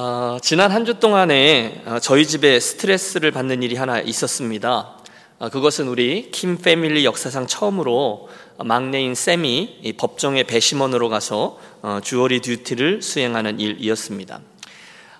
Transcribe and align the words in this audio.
어, 0.00 0.38
지난 0.40 0.70
한 0.70 0.84
주 0.84 1.00
동안에 1.00 1.82
어, 1.84 1.98
저희 1.98 2.24
집에 2.24 2.60
스트레스를 2.60 3.32
받는 3.32 3.64
일이 3.64 3.74
하나 3.74 3.98
있었습니다. 3.98 4.96
어, 5.40 5.48
그것은 5.48 5.88
우리 5.88 6.30
킴 6.30 6.56
패밀리 6.56 7.04
역사상 7.04 7.48
처음으로 7.48 8.28
막내인 8.64 9.16
샘이 9.16 9.96
법정의 9.98 10.44
배심원으로 10.44 11.08
가서 11.08 11.58
어, 11.82 11.98
주어리 12.00 12.40
듀티를 12.42 13.02
수행하는 13.02 13.58
일이었습니다. 13.58 14.40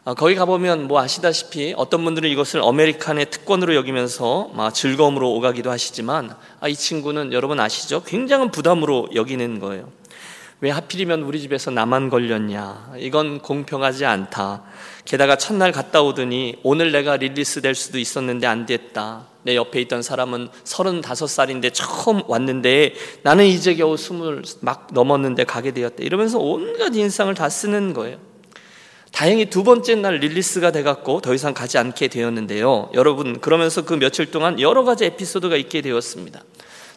어, 0.05 0.15
거기 0.15 0.37
가보면 0.37 0.87
뭐 0.87 1.01
아시다시피 1.01 1.75
어떤 1.77 2.05
분들은 2.05 2.31
이것을 2.31 2.63
아메리칸의 2.63 3.31
특권으로 3.31 3.75
여기면서 3.75 4.53
즐거움으로 4.73 5.33
오가기도 5.33 5.73
하시지만 5.73 6.37
아, 6.61 6.69
이 6.69 6.77
친구는 6.77 7.33
여러분 7.33 7.59
아시죠? 7.59 8.05
굉장한 8.05 8.53
부담으로 8.53 9.09
여기는 9.13 9.59
거예요. 9.59 9.91
왜 10.61 10.71
하필이면 10.71 11.23
우리 11.23 11.41
집에서 11.41 11.71
나만 11.71 12.11
걸렸냐. 12.11 12.95
이건 12.99 13.39
공평하지 13.39 14.05
않다. 14.05 14.65
게다가 15.05 15.37
첫날 15.37 15.71
갔다 15.71 16.03
오더니 16.03 16.57
오늘 16.65 16.91
내가 16.91 17.17
release 17.17 17.63
될 17.63 17.77
수도 17.77 17.99
있었는데 17.99 18.47
안 18.49 18.67
됐다. 18.67 19.27
내 19.45 19.55
옆에 19.55 19.81
있던 19.83 20.03
사람은 20.03 20.49
35살인데 20.65 21.71
처음 21.73 22.23
왔는데 22.27 22.95
나는 23.23 23.47
이제 23.47 23.77
겨우 23.77 23.97
스물 23.97 24.43
막 24.61 24.89
넘었는데 24.93 25.45
가게 25.45 25.71
되었다. 25.71 25.97
이러면서 26.01 26.39
온갖 26.39 26.95
인상을 26.95 27.33
다 27.35 27.49
쓰는 27.49 27.95
거예요. 27.95 28.19
다행히 29.13 29.47
두 29.47 29.63
번째 29.63 29.95
날 29.95 30.17
release가 30.17 30.73
돼갖고 30.73 31.21
더 31.21 31.35
이상 31.35 31.55
가지 31.55 31.79
않게 31.79 32.09
되었는데요. 32.09 32.91
여러분, 32.95 33.41
그러면서 33.41 33.85
그 33.85 33.95
며칠 33.95 34.31
동안 34.33 34.61
여러 34.61 34.83
가지 34.83 35.05
에피소드가 35.05 35.57
있게 35.57 35.83
되었습니다. 35.83 36.43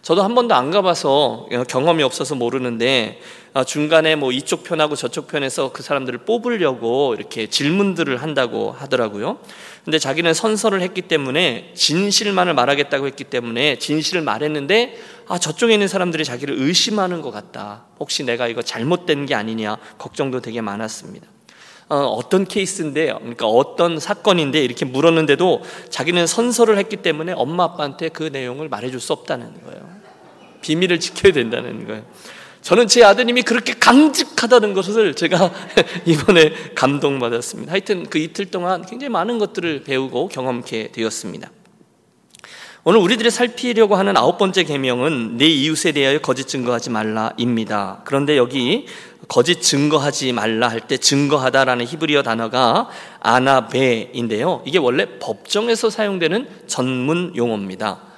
저도 0.02 0.24
한 0.24 0.34
번도 0.34 0.56
안 0.56 0.72
가봐서 0.72 1.48
경험이 1.68 2.02
없어서 2.04 2.34
모르는데 2.36 3.20
아, 3.54 3.64
중간에 3.64 4.16
뭐 4.16 4.32
이쪽 4.32 4.64
편하고 4.64 4.96
저쪽 4.96 5.28
편에서 5.28 5.72
그 5.74 5.84
사람들을 5.84 6.20
뽑으려고 6.20 7.14
이렇게 7.14 7.48
질문들을 7.48 8.22
한다고 8.22 8.72
하더라고요. 8.72 9.40
근데 9.84 10.00
자기는 10.00 10.34
선서를 10.34 10.82
했기 10.82 11.02
때문에 11.02 11.74
진실만을 11.76 12.54
말하겠다고 12.54 13.08
했기 13.08 13.26
때문에 13.26 13.78
진실을 13.78 14.22
말했는데 14.22 14.98
아 15.28 15.38
저쪽에 15.38 15.74
있는 15.74 15.88
사람들이 15.88 16.24
자기를 16.24 16.56
의심하는 16.58 17.22
것 17.22 17.32
같다. 17.32 17.86
혹시 18.00 18.24
내가 18.24 18.48
이거 18.48 18.62
잘못된 18.62 19.26
게 19.28 19.36
아니냐 19.36 19.78
걱정도 19.98 20.42
되게 20.42 20.62
많았습니다. 20.62 21.28
어, 21.90 22.22
떤 22.30 22.46
케이스인데, 22.46 23.08
그러니까 23.08 23.48
어떤 23.48 24.00
사건인데 24.00 24.64
이렇게 24.64 24.86
물었는데도 24.86 25.62
자기는 25.90 26.26
선서를 26.26 26.78
했기 26.78 26.96
때문에 26.96 27.34
엄마 27.34 27.66
아빠한테 27.66 28.08
그 28.08 28.24
내용을 28.24 28.70
말해줄 28.70 29.02
수 29.02 29.12
없다는 29.12 29.62
거예요. 29.66 29.91
비밀을 30.62 31.00
지켜야 31.00 31.34
된다는 31.34 31.88
거예요. 31.88 32.04
저는 32.62 32.88
제 32.88 33.04
아드님이 33.04 33.42
그렇게 33.42 33.74
강직하다는 33.74 34.74
것을 34.74 35.16
제가 35.16 35.52
이번에 36.06 36.54
감동받았습니다. 36.76 37.72
하여튼 37.72 38.06
그 38.08 38.20
이틀 38.20 38.46
동안 38.46 38.86
굉장히 38.86 39.10
많은 39.10 39.40
것들을 39.40 39.84
배우고 39.84 40.28
경험케 40.28 40.92
되었습니다. 40.92 41.50
오늘 42.84 43.00
우리들이 43.00 43.30
살피려고 43.30 43.96
하는 43.96 44.18
아홉 44.18 44.40
번째 44.40 44.64
계명은 44.64 45.38
내 45.38 45.46
이웃에 45.46 45.92
대하여 45.92 46.20
거짓 46.20 46.48
증거하지 46.48 46.90
말라입니다. 46.90 48.02
그런데 48.06 48.38
여기 48.38 48.88
거짓 49.28 49.62
증거하지 49.62 50.34
말라 50.34 50.68
할 50.68 50.82
때 50.82 50.98
증거하다라는 50.98 51.86
히브리어 51.86 52.24
단어가 52.24 52.90
아나베인데요. 53.20 54.64
이게 54.66 54.80
원래 54.80 55.06
법정에서 55.20 55.92
사용되는 55.92 56.48
전문 56.66 57.34
용어입니다. 57.36 58.11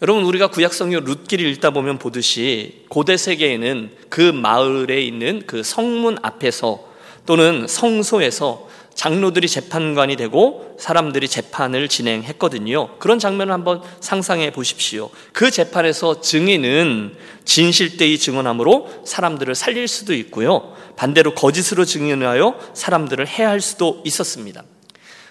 여러분 0.00 0.22
우리가 0.22 0.46
구약 0.46 0.74
성경 0.74 1.02
룻기를 1.02 1.44
읽다 1.46 1.70
보면 1.70 1.98
보듯이 1.98 2.84
고대 2.88 3.16
세계에는 3.16 3.90
그 4.08 4.20
마을에 4.20 5.02
있는 5.02 5.42
그 5.44 5.64
성문 5.64 6.18
앞에서 6.22 6.84
또는 7.26 7.66
성소에서 7.66 8.68
장로들이 8.94 9.48
재판관이 9.48 10.14
되고 10.14 10.76
사람들이 10.78 11.26
재판을 11.26 11.88
진행했거든요. 11.88 12.98
그런 12.98 13.18
장면을 13.18 13.52
한번 13.52 13.82
상상해 14.00 14.52
보십시오. 14.52 15.10
그 15.32 15.50
재판에서 15.50 16.20
증인은 16.20 17.16
진실되이 17.44 18.18
증언함으로 18.18 19.02
사람들을 19.04 19.56
살릴 19.56 19.88
수도 19.88 20.14
있고요. 20.14 20.74
반대로 20.96 21.34
거짓으로 21.34 21.84
증언하여 21.84 22.58
사람들을 22.72 23.26
해할 23.26 23.60
수도 23.60 24.00
있었습니다. 24.04 24.62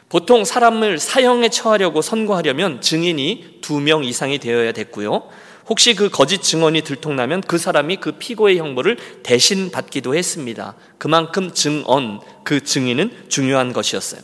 보통 0.10 0.46
사람을 0.46 1.00
사형에 1.00 1.50
처하려고 1.50 2.02
선고하려면 2.02 2.82
증인이 2.82 3.60
두 3.62 3.80
명 3.82 4.04
이상이 4.04 4.40
되어야 4.40 4.72
됐고요. 4.72 5.28
혹시 5.68 5.96
그 5.96 6.10
거짓 6.10 6.42
증언이 6.42 6.82
들통나면 6.84 7.42
그 7.42 7.58
사람이 7.58 7.98
그 7.98 8.14
피고의 8.14 8.58
형벌을 8.58 8.98
대신 9.22 9.70
받기도 9.70 10.16
했습니다. 10.16 10.76
그만큼 10.98 11.52
증언, 11.54 12.22
그 12.44 12.64
증인은 12.64 13.26
중요한 13.28 13.74
것이었어요. 13.74 14.22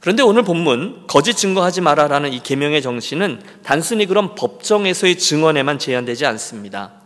그런데 0.00 0.22
오늘 0.22 0.44
본문 0.44 1.06
거짓 1.08 1.34
증거하지 1.36 1.82
마라라는 1.82 2.32
이 2.32 2.42
계명의 2.42 2.80
정신은 2.80 3.42
단순히 3.62 4.06
그런 4.06 4.34
법정에서의 4.34 5.18
증언에만 5.18 5.78
제한되지 5.78 6.24
않습니다. 6.26 7.02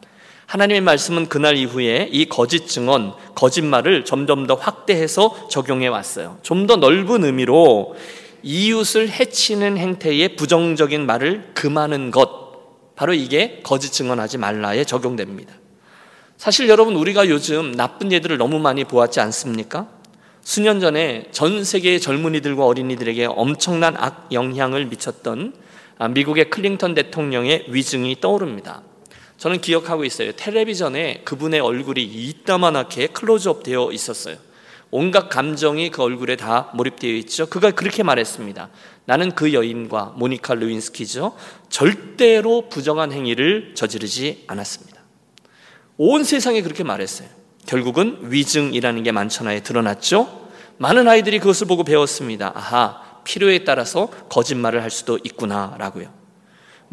하나님의 0.51 0.81
말씀은 0.81 1.29
그날 1.29 1.57
이후에 1.57 2.09
이 2.11 2.25
거짓 2.25 2.67
증언, 2.67 3.15
거짓말을 3.37 4.05
점점 4.05 4.49
더 4.49 4.55
확대해서 4.57 5.47
적용해 5.49 5.87
왔어요. 5.87 6.39
좀 6.43 6.67
더 6.67 6.75
넓은 6.75 7.23
의미로 7.23 7.95
이웃을 8.43 9.11
해치는 9.11 9.79
행태의 9.79 10.35
부정적인 10.35 11.07
말을 11.07 11.53
금하는 11.55 12.11
것, 12.11 12.97
바로 12.97 13.15
이게 13.15 13.61
거짓 13.63 13.93
증언하지 13.93 14.39
말라에 14.39 14.83
적용됩니다. 14.83 15.55
사실 16.37 16.69
여러분 16.69 16.97
우리가 16.97 17.29
요즘 17.29 17.71
나쁜 17.71 18.11
예들을 18.11 18.37
너무 18.37 18.59
많이 18.59 18.83
보았지 18.83 19.21
않습니까? 19.21 19.87
수년 20.43 20.81
전에 20.81 21.29
전 21.31 21.63
세계의 21.63 22.01
젊은이들과 22.01 22.67
어린이들에게 22.67 23.27
엄청난 23.27 23.97
악 23.97 24.27
영향을 24.33 24.87
미쳤던 24.87 25.55
아, 25.99 26.09
미국의 26.09 26.51
클링턴 26.51 26.95
대통령의 26.95 27.67
위증이 27.69 28.17
떠오릅니다. 28.21 28.83
저는 29.41 29.63
기억하고 29.63 30.05
있어요. 30.05 30.33
텔레비전에 30.33 31.23
그분의 31.25 31.61
얼굴이 31.61 32.03
이따만하게 32.03 33.07
클로즈업 33.07 33.63
되어 33.63 33.91
있었어요. 33.91 34.37
온갖 34.91 35.31
감정이 35.31 35.91
그 35.91 36.03
얼굴에 36.03 36.37
다 36.37 36.71
몰입되어 36.75 37.11
있죠. 37.13 37.47
그가 37.47 37.71
그렇게 37.71 38.03
말했습니다. 38.03 38.69
나는 39.07 39.31
그 39.35 39.55
여인과 39.55 40.13
모니카 40.17 40.57
루인스키죠. 40.57 41.35
절대로 41.71 42.69
부정한 42.69 43.13
행위를 43.13 43.73
저지르지 43.75 44.45
않았습니다. 44.47 45.01
온 45.97 46.23
세상에 46.23 46.61
그렇게 46.61 46.85
말했어요. 46.85 47.29
결국은 47.65 48.19
위증이라는 48.25 49.03
게 49.05 49.11
만천하에 49.11 49.63
드러났죠. 49.63 50.51
많은 50.77 51.09
아이들이 51.09 51.39
그것을 51.39 51.67
보고 51.67 51.83
배웠습니다. 51.83 52.53
아하, 52.55 53.23
필요에 53.25 53.65
따라서 53.65 54.11
거짓말을 54.29 54.83
할 54.83 54.91
수도 54.91 55.19
있구나라고요. 55.25 56.20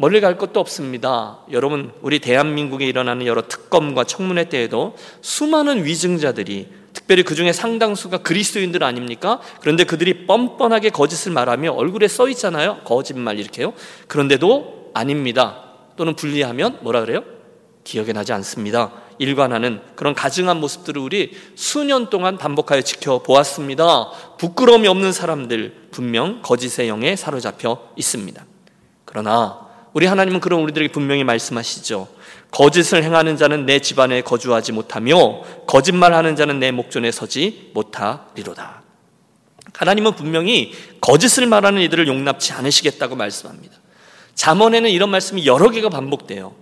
멀리 0.00 0.20
갈 0.20 0.38
것도 0.38 0.60
없습니다. 0.60 1.40
여러분, 1.50 1.92
우리 2.02 2.20
대한민국에 2.20 2.86
일어나는 2.86 3.26
여러 3.26 3.42
특검과 3.42 4.04
청문회 4.04 4.48
때에도 4.48 4.96
수많은 5.22 5.84
위증자들이 5.84 6.68
특별히 6.92 7.24
그 7.24 7.34
중에 7.34 7.52
상당수가 7.52 8.18
그리스도인들 8.18 8.84
아닙니까? 8.84 9.40
그런데 9.60 9.82
그들이 9.82 10.26
뻔뻔하게 10.26 10.90
거짓을 10.90 11.32
말하며 11.32 11.72
얼굴에 11.72 12.06
써 12.06 12.28
있잖아요. 12.28 12.78
거짓말 12.84 13.40
이렇게요. 13.40 13.72
그런데도 14.06 14.92
아닙니다. 14.94 15.64
또는 15.96 16.14
분리하면 16.14 16.78
뭐라 16.82 17.00
그래요? 17.00 17.24
기억에 17.82 18.12
나지 18.12 18.32
않습니다. 18.32 18.92
일관하는 19.18 19.80
그런 19.96 20.14
가증한 20.14 20.60
모습들을 20.60 21.02
우리 21.02 21.32
수년 21.56 22.08
동안 22.08 22.38
반복하여 22.38 22.82
지켜보았습니다. 22.82 24.10
부끄러움이 24.38 24.86
없는 24.86 25.12
사람들 25.12 25.88
분명 25.90 26.40
거짓의 26.42 26.88
영에 26.88 27.16
사로잡혀 27.16 27.90
있습니다. 27.96 28.44
그러나 29.04 29.67
우리 29.92 30.06
하나님은 30.06 30.40
그런 30.40 30.60
우리들에게 30.60 30.92
분명히 30.92 31.24
말씀하시죠. 31.24 32.08
거짓을 32.50 33.02
행하는 33.02 33.36
자는 33.36 33.66
내 33.66 33.78
집안에 33.78 34.22
거주하지 34.22 34.72
못하며 34.72 35.42
거짓말하는 35.66 36.36
자는 36.36 36.58
내 36.58 36.70
목전에 36.70 37.10
서지 37.10 37.70
못하리로다. 37.74 38.82
하나님은 39.74 40.14
분명히 40.14 40.72
거짓을 41.00 41.46
말하는 41.46 41.82
이들을 41.82 42.08
용납치 42.08 42.52
않으시겠다고 42.52 43.16
말씀합니다. 43.16 43.76
잠언에는 44.34 44.90
이런 44.90 45.10
말씀이 45.10 45.46
여러 45.46 45.70
개가 45.70 45.88
반복돼요. 45.88 46.54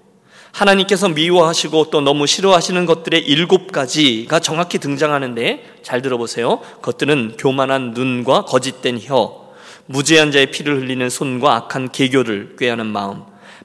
하나님께서 0.53 1.09
미워하시고 1.11 1.91
또 1.91 2.01
너무 2.01 2.27
싫어하시는 2.27 2.87
것들의 2.87 3.21
일곱 3.21 3.73
가지가 3.73 4.41
정확히 4.41 4.79
등장하는데 4.79 5.81
잘 5.83 6.01
들어보세요. 6.01 6.61
그것들은 6.77 7.37
교만한 7.39 7.91
눈과 7.91 8.47
거짓된 8.47 9.01
혀, 9.03 9.46
무죄한 9.87 10.33
자의 10.33 10.51
피를 10.51 10.81
흘리는 10.81 11.09
손과 11.09 11.55
악한 11.55 11.93
계교를 11.93 12.57
꾀하는 12.59 12.87
마음, 12.87 13.23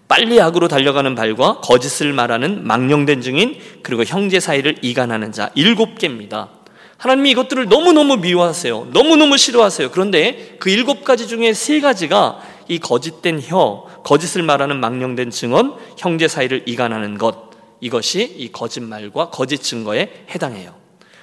빨리 0.07 0.41
악으로 0.41 0.67
달려가는 0.67 1.15
발과 1.15 1.61
거짓을 1.61 2.13
말하는 2.13 2.65
망령된 2.65 3.21
증인, 3.21 3.57
그리고 3.81 4.03
형제 4.03 4.39
사이를 4.39 4.77
이간하는 4.81 5.31
자 5.31 5.49
일곱 5.55 5.97
개입니다. 5.97 6.49
하나님이 6.97 7.31
이것들을 7.31 7.65
너무너무 7.67 8.17
미워하세요. 8.17 8.89
너무너무 8.91 9.37
싫어하세요. 9.37 9.89
그런데 9.91 10.57
그 10.59 10.69
일곱 10.69 11.03
가지 11.03 11.27
중에 11.27 11.53
세 11.53 11.79
가지가 11.79 12.41
이 12.67 12.77
거짓된 12.77 13.41
혀, 13.41 13.87
거짓을 14.03 14.43
말하는 14.43 14.79
망령된 14.79 15.31
증언, 15.31 15.75
형제 15.97 16.27
사이를 16.27 16.63
이간하는 16.67 17.17
것, 17.17 17.49
이것이 17.79 18.35
이 18.37 18.51
거짓말과 18.51 19.29
거짓 19.31 19.63
증거에 19.63 20.25
해당해요. 20.29 20.80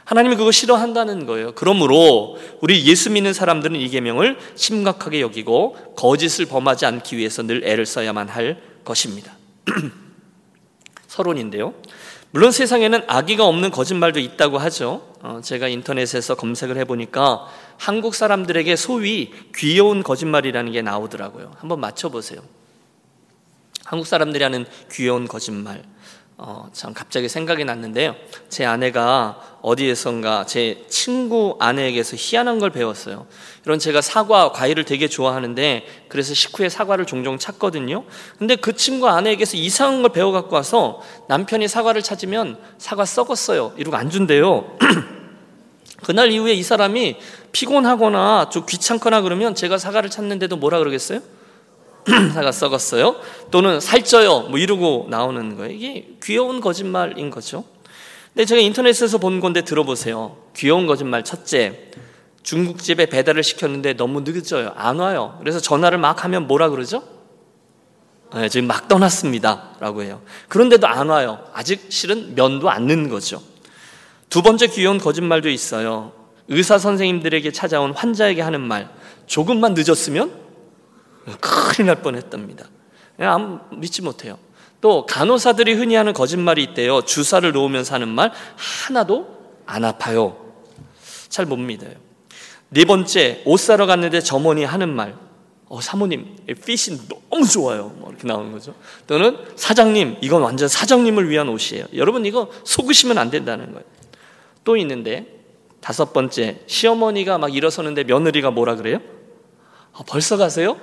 하나님이 0.09 0.37
그거 0.37 0.51
싫어한다는 0.51 1.27
거예요. 1.27 1.53
그러므로 1.55 2.39
우리 2.63 2.87
예수 2.87 3.11
믿는 3.11 3.35
사람들은 3.35 3.77
이 3.77 3.91
계명을 3.91 4.39
심각하게 4.55 5.21
여기고 5.21 5.77
거짓을 5.97 6.47
범하지 6.47 6.87
않기 6.87 7.19
위해서 7.19 7.43
늘 7.43 7.63
애를 7.63 7.85
써야만 7.85 8.31
할 8.31 8.59
것입니다. 8.87 9.35
서론인데요. 11.09 11.75
물론 12.31 12.53
세상에는 12.53 13.03
악의가 13.07 13.47
없는 13.47 13.71
거짓말도 13.71 14.19
있다고 14.19 14.57
하죠. 14.57 15.07
어, 15.21 15.43
제가 15.45 15.69
인터넷에서 15.69 16.37
검색을 16.37 16.79
해보니까 16.79 17.47
한국 17.77 18.15
사람들에게 18.15 18.77
소위 18.77 19.31
귀여운 19.57 20.03
거짓말이라는 20.03 20.73
게 20.73 20.81
나오더라고요. 20.81 21.53
한번 21.59 21.81
맞춰보세요. 21.81 22.41
한국 23.85 24.07
사람들이 24.07 24.43
하는 24.43 24.65
귀여운 24.91 25.29
거짓말. 25.29 25.83
어, 26.41 26.69
참 26.73 26.95
갑자기 26.95 27.29
생각이 27.29 27.65
났는데요. 27.65 28.15
제 28.49 28.65
아내가 28.65 29.41
어디에선가 29.61 30.47
제 30.47 30.85
친구 30.89 31.57
아내에게서 31.59 32.15
희한한 32.17 32.61
걸 32.61 32.71
배웠어요. 32.71 33.27
이런 33.65 33.81
제가 33.81 34.01
사과, 34.01 34.53
과일을 34.53 34.85
되게 34.85 35.09
좋아하는데 35.09 35.85
그래서 36.09 36.35
식후에 36.35 36.69
사과를 36.69 37.07
종종 37.07 37.39
찾거든요. 37.39 38.05
근데 38.39 38.55
그 38.55 38.77
친구 38.77 39.09
아내에게서 39.09 39.57
이상한 39.57 40.03
걸 40.03 40.13
배워 40.13 40.31
갖고 40.31 40.55
와서 40.55 41.03
남편이 41.27 41.67
사과를 41.67 42.03
찾으면 42.03 42.57
사과 42.79 43.05
썩었어요. 43.05 43.75
이러고 43.77 43.97
안 43.97 44.09
준대요. 44.09 44.79
그날 46.05 46.31
이후에 46.31 46.53
이 46.53 46.63
사람이 46.63 47.17
피곤하거나 47.51 48.51
좀 48.51 48.65
귀찮거나 48.65 49.23
그러면 49.23 49.57
제가 49.57 49.77
사과를 49.77 50.09
찾는데도 50.09 50.57
뭐라 50.57 50.79
그러겠어요? 50.79 51.21
사과 52.33 52.53
썩었어요. 52.53 53.17
또는 53.51 53.81
살쪄요. 53.81 54.49
뭐 54.49 54.59
이러고 54.59 55.07
나오는 55.11 55.57
거예요. 55.57 55.73
이게 55.73 56.09
귀여운 56.23 56.61
거짓말인 56.61 57.31
거죠. 57.31 57.65
근데 58.35 58.45
제가 58.45 58.61
인터넷에서 58.61 59.19
본 59.19 59.41
건데 59.41 59.63
들어보세요. 59.63 60.37
귀여운 60.57 60.87
거짓말 60.87 61.25
첫째. 61.25 61.91
중국집에 62.43 63.07
배달을 63.07 63.43
시켰는데 63.43 63.95
너무 63.95 64.23
늦어요. 64.23 64.73
안 64.77 65.01
와요. 65.01 65.37
그래서 65.41 65.61
전화를 65.61 65.99
막 65.99 66.25
하면 66.25 66.47
뭐라 66.47 66.71
그러죠? 66.71 67.03
네, 68.35 68.49
지금 68.49 68.67
막 68.67 68.89
떠났습니다. 68.89 69.77
라고 69.81 70.03
해요. 70.03 70.21
그런데도 70.49 70.87
안 70.87 71.09
와요. 71.09 71.45
아직 71.53 71.87
실은 71.89 72.35
면도 72.35 72.71
안 72.71 72.87
넣는 72.87 73.09
거죠. 73.09 73.43
두 74.31 74.43
번째 74.43 74.67
귀여운 74.69 74.99
거짓말도 74.99 75.49
있어요. 75.49 76.13
의사 76.49 76.79
선생님들에게 76.79 77.51
찾아온 77.53 77.93
환자에게 77.93 78.41
하는 78.41 78.61
말. 78.61 78.89
조금만 79.27 79.75
늦었으면 79.75 80.48
큰일 81.41 81.87
날 81.87 82.03
뻔했답니다. 82.03 82.67
그냥 83.17 83.69
믿지 83.73 84.03
못해요. 84.03 84.39
또 84.81 85.07
간호사들이 85.07 85.75
흔히 85.75 85.95
하는 85.97 86.13
거짓말이 86.13 86.63
있대요. 86.63 87.03
주사를 87.03 87.51
놓으면서 87.51 87.95
하는 87.95 88.09
말 88.09 88.33
하나도 88.57 89.27
안 89.67 89.85
아파요. 89.85 90.37
잘 91.29 91.47
못 91.47 91.57
믿어요. 91.57 91.95
네 92.71 92.85
번째 92.85 93.43
옷 93.45 93.59
사러 93.59 93.87
갔는데 93.87 94.21
점원이 94.21 94.65
하는 94.65 94.89
말. 94.89 95.17
어, 95.71 95.81
사모님, 95.83 96.37
핏이 96.47 96.99
너무 97.31 97.47
좋아요. 97.47 97.93
뭐 97.97 98.09
이렇게 98.11 98.27
나오는 98.27 98.51
거죠. 98.53 98.75
또는 99.07 99.37
사장님, 99.57 100.17
이건 100.23 100.41
완전 100.43 100.67
사장님을 100.67 101.29
위한 101.29 101.49
옷이에요. 101.51 101.85
여러분 101.95 102.25
이거 102.25 102.51
속으시면 102.65 103.19
안 103.19 103.31
된다는 103.31 103.73
거예요. 103.73 103.85
또 104.65 104.77
있는데 104.79 105.27
다섯 105.81 106.13
번째 106.13 106.63
시어머니가 106.67 107.37
막 107.39 107.55
일어서는데 107.55 108.05
며느리가 108.05 108.51
뭐라 108.51 108.77
그래요? 108.77 109.01
어, 109.93 110.03
벌써 110.07 110.37
가세요? 110.37 110.79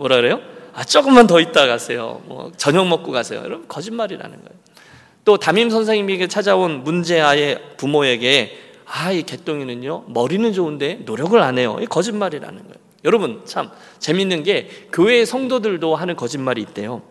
뭐라 0.00 0.16
그래요? 0.16 0.40
아, 0.72 0.82
조금만 0.82 1.26
더 1.26 1.40
있다 1.40 1.66
가세요. 1.66 2.22
뭐 2.24 2.50
저녁 2.56 2.88
먹고 2.88 3.12
가세요. 3.12 3.40
여러분 3.44 3.68
거짓말이라는 3.68 4.30
거예요. 4.30 4.60
또 5.26 5.36
담임 5.36 5.68
선생님에게 5.68 6.26
찾아온 6.26 6.82
문제아의 6.82 7.76
부모에게 7.76 8.58
아, 8.86 9.12
이 9.12 9.22
개똥이는요, 9.22 10.06
머리는 10.08 10.52
좋은데 10.52 11.00
노력을 11.04 11.38
안 11.40 11.58
해요. 11.58 11.78
이 11.80 11.86
거짓말이라는 11.86 12.58
거예요. 12.58 12.74
여러분, 13.04 13.42
참, 13.44 13.70
재밌는 13.98 14.42
게, 14.42 14.68
교회 14.92 15.24
성도들도 15.24 15.94
하는 15.94 16.16
거짓말이 16.16 16.60
있대요. 16.62 17.02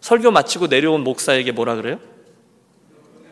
설교 0.00 0.30
마치고 0.30 0.68
내려온 0.68 1.02
목사에게 1.02 1.52
뭐라 1.52 1.74
그래요? 1.74 1.98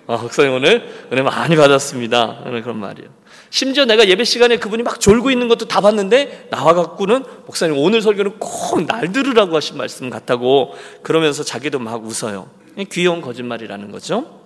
아, 0.06 0.19
목사님 0.19 0.53
오늘 0.53 0.87
은혜 1.11 1.23
많이 1.23 1.56
받았습니다. 1.56 2.43
그런 2.62 2.79
말이에요. 2.79 3.11
심지어 3.50 3.85
내가 3.85 4.09
예배 4.09 4.25
시간에 4.25 4.59
그분이 4.59 4.83
막 4.83 5.00
졸고 5.00 5.31
있는 5.31 5.49
것도 5.49 5.69
다 5.69 5.81
봤는데 5.81 6.49
나와갖고는 6.50 7.25
목사님 7.47 7.79
오늘 7.79 8.03
설교는 8.03 8.39
꼭 8.39 8.87
날 8.87 9.12
들으라고 9.12 9.56
하신 9.56 9.77
말씀 9.77 10.11
같다고 10.11 10.75
그러면서 11.03 11.43
자기도 11.43 11.79
막 11.79 12.05
웃어요. 12.05 12.50
귀여운 12.91 13.21
거짓말이라는 13.21 13.91
거죠. 13.91 14.39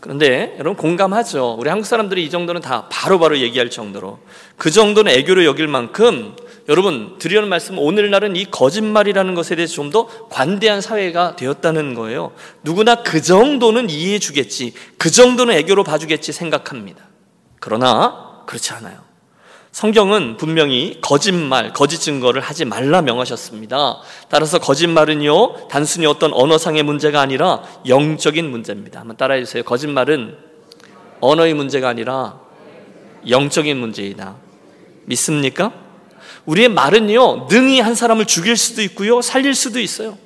그런데 0.00 0.54
여러분 0.58 0.76
공감하죠. 0.76 1.56
우리 1.58 1.68
한국 1.68 1.84
사람들이 1.84 2.24
이 2.24 2.30
정도는 2.30 2.60
다 2.60 2.88
바로바로 2.88 3.18
바로 3.18 3.38
얘기할 3.38 3.68
정도로 3.68 4.20
그 4.56 4.70
정도는 4.70 5.10
애교로 5.12 5.44
여길 5.44 5.66
만큼 5.66 6.36
여러분 6.68 7.16
드리는 7.18 7.48
말씀 7.48 7.78
오늘날은 7.78 8.36
이 8.36 8.44
거짓말이라는 8.44 9.34
것에 9.34 9.56
대해서 9.56 9.74
좀 9.74 9.90
더 9.90 10.06
관대한 10.28 10.80
사회가 10.80 11.34
되었다는 11.36 11.94
거예요. 11.94 12.32
누구나 12.62 13.02
그 13.02 13.20
정도는 13.22 13.90
이해해 13.90 14.18
주겠지. 14.18 14.74
그 14.98 15.10
정도는 15.10 15.54
애교로 15.56 15.82
봐주겠지 15.82 16.32
생각합니다. 16.32 17.08
그러나 17.60 18.42
그렇지 18.46 18.72
않아요. 18.72 19.08
성경은 19.70 20.38
분명히 20.38 20.98
거짓말, 21.00 21.72
거짓 21.72 21.98
증거를 21.98 22.40
하지 22.40 22.64
말라 22.64 23.02
명하셨습니다. 23.02 24.00
따라서 24.28 24.58
거짓말은요, 24.58 25.68
단순히 25.68 26.06
어떤 26.06 26.32
언어상의 26.32 26.82
문제가 26.82 27.20
아니라 27.20 27.62
영적인 27.86 28.50
문제입니다. 28.50 29.00
한번 29.00 29.16
따라해 29.16 29.44
주세요. 29.44 29.62
거짓말은 29.62 30.36
언어의 31.20 31.54
문제가 31.54 31.88
아니라 31.88 32.40
영적인 33.28 33.76
문제이다. 33.76 34.36
믿습니까? 35.04 35.72
우리의 36.46 36.70
말은요, 36.70 37.46
능히 37.48 37.80
한 37.80 37.94
사람을 37.94 38.24
죽일 38.24 38.56
수도 38.56 38.82
있고요, 38.82 39.20
살릴 39.20 39.54
수도 39.54 39.78
있어요. 39.80 40.16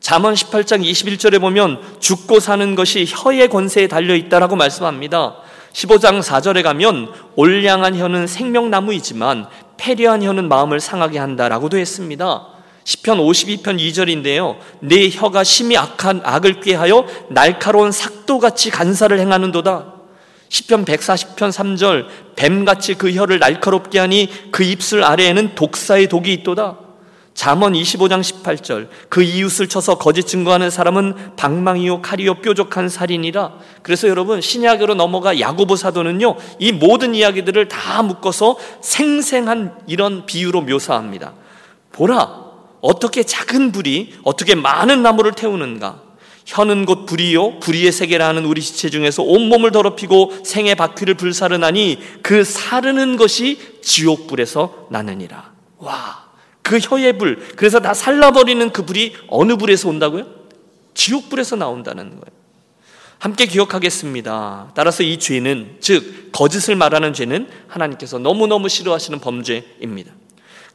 잠언 0.00 0.34
18장 0.34 0.82
21절에 0.82 1.40
보면 1.40 2.00
죽고 2.00 2.40
사는 2.40 2.74
것이 2.74 3.06
혀의 3.08 3.48
권세에 3.48 3.86
달려 3.86 4.14
있다라고 4.14 4.56
말씀합니다. 4.56 5.36
15장 5.72 6.20
4절에 6.20 6.62
가면 6.62 7.12
올량한 7.36 7.96
혀는 7.96 8.26
생명나무이지만 8.26 9.46
패려한 9.76 10.22
혀는 10.22 10.48
마음을 10.48 10.80
상하게 10.80 11.18
한다라고도 11.18 11.78
했습니다. 11.78 12.46
10편 12.84 13.18
52편 13.18 13.78
2절인데요. 13.78 14.56
내 14.80 15.08
혀가 15.10 15.44
심히 15.44 15.76
악한 15.76 16.22
악을 16.24 16.60
꾀하여 16.60 17.06
날카로운 17.28 17.92
삭도같이 17.92 18.70
간사를 18.70 19.18
행하는도다. 19.18 19.94
10편 20.48 20.84
140편 20.84 21.52
3절 21.52 22.06
뱀같이 22.34 22.94
그 22.94 23.12
혀를 23.12 23.38
날카롭게 23.38 24.00
하니 24.00 24.28
그 24.50 24.64
입술 24.64 25.04
아래에는 25.04 25.54
독사의 25.54 26.08
독이 26.08 26.32
있도다. 26.32 26.89
잠언 27.34 27.72
25장 27.72 28.20
18절 28.20 28.88
그 29.08 29.22
이웃을 29.22 29.68
쳐서 29.68 29.98
거짓 29.98 30.26
증거하는 30.26 30.68
사람은 30.70 31.36
방망이요 31.36 32.02
칼이요 32.02 32.34
뾰족한 32.34 32.88
살인이라. 32.88 33.54
그래서 33.82 34.08
여러분 34.08 34.40
신약으로 34.40 34.94
넘어가 34.94 35.38
야고보 35.38 35.76
사도는요 35.76 36.36
이 36.58 36.72
모든 36.72 37.14
이야기들을 37.14 37.68
다 37.68 38.02
묶어서 38.02 38.56
생생한 38.82 39.78
이런 39.86 40.26
비유로 40.26 40.62
묘사합니다. 40.62 41.34
보라 41.92 42.50
어떻게 42.80 43.22
작은 43.22 43.72
불이 43.72 44.14
어떻게 44.24 44.54
많은 44.54 45.02
나무를 45.02 45.32
태우는가? 45.32 46.02
혀는 46.46 46.84
곧 46.84 47.06
불이요 47.06 47.60
불의의 47.60 47.92
세계라 47.92 48.26
하는 48.26 48.44
우리 48.44 48.60
지체 48.60 48.90
중에서 48.90 49.22
온몸을 49.22 49.70
더럽히고 49.70 50.40
생의 50.44 50.74
바퀴를 50.74 51.14
불사르나니 51.14 51.98
그 52.22 52.42
사르는 52.42 53.16
것이 53.16 53.58
지옥불에서 53.82 54.88
나느니라. 54.90 55.52
와 55.78 56.19
그 56.70 56.78
혀의 56.80 57.18
불, 57.18 57.36
그래서 57.56 57.80
다 57.80 57.92
살라버리는 57.92 58.70
그 58.70 58.84
불이 58.84 59.16
어느 59.26 59.56
불에서 59.56 59.88
온다고요? 59.88 60.24
지옥불에서 60.94 61.56
나온다는 61.56 62.10
거예요. 62.10 62.40
함께 63.18 63.46
기억하겠습니다. 63.46 64.70
따라서 64.76 65.02
이 65.02 65.18
죄는, 65.18 65.78
즉, 65.80 66.30
거짓을 66.30 66.76
말하는 66.76 67.12
죄는 67.12 67.48
하나님께서 67.66 68.20
너무너무 68.20 68.68
싫어하시는 68.68 69.18
범죄입니다. 69.18 70.12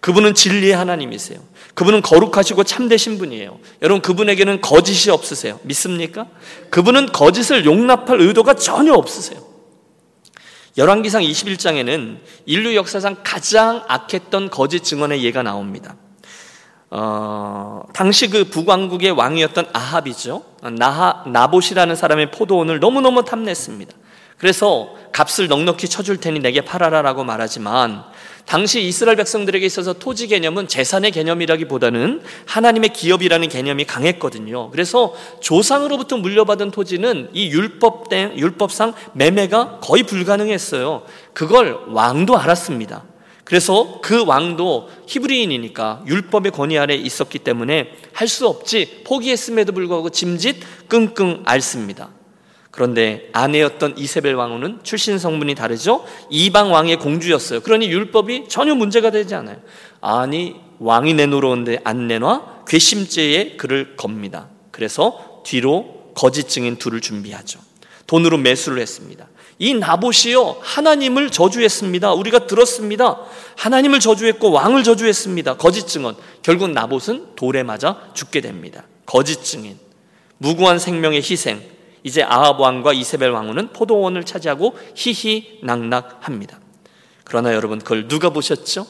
그분은 0.01 0.33
진리의 0.33 0.75
하나님이세요. 0.75 1.39
그분은 1.75 2.01
거룩하시고 2.01 2.65
참되신 2.65 3.17
분이에요. 3.17 3.57
여러분, 3.81 4.01
그분에게는 4.01 4.59
거짓이 4.59 5.09
없으세요. 5.09 5.61
믿습니까? 5.63 6.27
그분은 6.71 7.13
거짓을 7.13 7.63
용납할 7.63 8.19
의도가 8.19 8.55
전혀 8.55 8.91
없으세요. 8.93 9.54
열왕기상 10.77 11.21
21장에는 11.23 12.17
인류 12.45 12.75
역사상 12.75 13.17
가장 13.23 13.83
악했던 13.87 14.49
거짓 14.49 14.83
증언의 14.83 15.23
예가 15.23 15.41
나옵니다. 15.41 15.95
어, 16.89 17.83
당시 17.93 18.29
그 18.29 18.45
북왕국의 18.45 19.11
왕이었던 19.11 19.67
아합이죠. 19.71 20.43
나하, 20.77 21.23
나봇이라는 21.27 21.95
사람의 21.95 22.31
포도원을 22.31 22.79
너무너무 22.79 23.23
탐냈습니다. 23.23 23.93
그래서 24.37 24.93
값을 25.13 25.47
넉넉히 25.47 25.87
쳐줄 25.87 26.17
테니 26.17 26.39
내게 26.39 26.61
팔아라라고 26.61 27.23
말하지만 27.23 28.03
당시 28.45 28.81
이스라엘 28.83 29.17
백성들에게 29.17 29.65
있어서 29.65 29.93
토지 29.93 30.27
개념은 30.27 30.67
재산의 30.67 31.11
개념이라기보다는 31.11 32.21
하나님의 32.45 32.93
기업이라는 32.93 33.49
개념이 33.49 33.85
강했거든요. 33.85 34.69
그래서 34.69 35.13
조상으로부터 35.41 36.17
물려받은 36.17 36.71
토지는 36.71 37.29
이 37.33 37.49
율법 37.49 38.05
율법상 38.13 38.93
매매가 39.13 39.79
거의 39.81 40.03
불가능했어요. 40.03 41.03
그걸 41.33 41.79
왕도 41.87 42.37
알았습니다. 42.37 43.03
그래서 43.43 43.99
그 44.01 44.25
왕도 44.25 44.89
히브리인이니까 45.07 46.03
율법의 46.07 46.51
권위 46.51 46.77
아래 46.79 46.95
있었기 46.95 47.39
때문에 47.39 47.91
할 48.13 48.27
수 48.27 48.47
없지 48.47 49.03
포기했음에도 49.05 49.71
불구하고 49.71 50.09
짐짓 50.09 50.87
끙끙 50.87 51.43
앓습니다. 51.45 52.09
그런데 52.75 53.29
아내였던 53.31 53.97
이세벨 53.97 54.35
왕후는 54.35 54.79
출신 54.83 55.17
성분이 55.17 55.55
다르죠? 55.55 56.05
이방 56.29 56.73
왕의 56.73 56.97
공주였어요. 56.99 57.61
그러니 57.61 57.87
율법이 57.87 58.49
전혀 58.49 58.75
문제가 58.75 59.11
되지 59.11 59.33
않아요. 59.33 59.55
아니 60.01 60.57
왕이 60.79 61.13
내놓으러오는데 61.13 61.79
안 61.85 62.09
내놔 62.09 62.65
괘씸죄에 62.67 63.55
그를 63.55 63.95
겁니다. 63.95 64.49
그래서 64.71 65.41
뒤로 65.45 66.11
거짓 66.15 66.49
증인 66.49 66.75
둘을 66.75 66.99
준비하죠. 66.99 67.61
돈으로 68.07 68.37
매수를 68.37 68.81
했습니다. 68.81 69.27
이 69.57 69.73
나봇이요 69.73 70.57
하나님을 70.59 71.29
저주했습니다. 71.29 72.11
우리가 72.11 72.45
들었습니다. 72.45 73.21
하나님을 73.55 74.01
저주했고 74.01 74.51
왕을 74.51 74.83
저주했습니다. 74.83 75.55
거짓 75.55 75.87
증언. 75.87 76.17
결국 76.43 76.71
나봇은 76.71 77.35
돌에 77.37 77.63
맞아 77.63 78.01
죽게 78.13 78.41
됩니다. 78.41 78.83
거짓 79.05 79.45
증인. 79.45 79.79
무고한 80.39 80.77
생명의 80.77 81.19
희생. 81.19 81.74
이제 82.05 82.21
아합 82.21 82.59
왕과 82.59 82.93
이세벨 82.93 83.31
왕후는 83.31 83.73
포도원을 83.73 84.23
차지하고 84.25 84.77
희희낙낙합니다. 84.93 86.59
그러나 87.23 87.55
여러분 87.55 87.79
그걸 87.79 88.07
누가 88.07 88.29
보셨죠? 88.29 88.85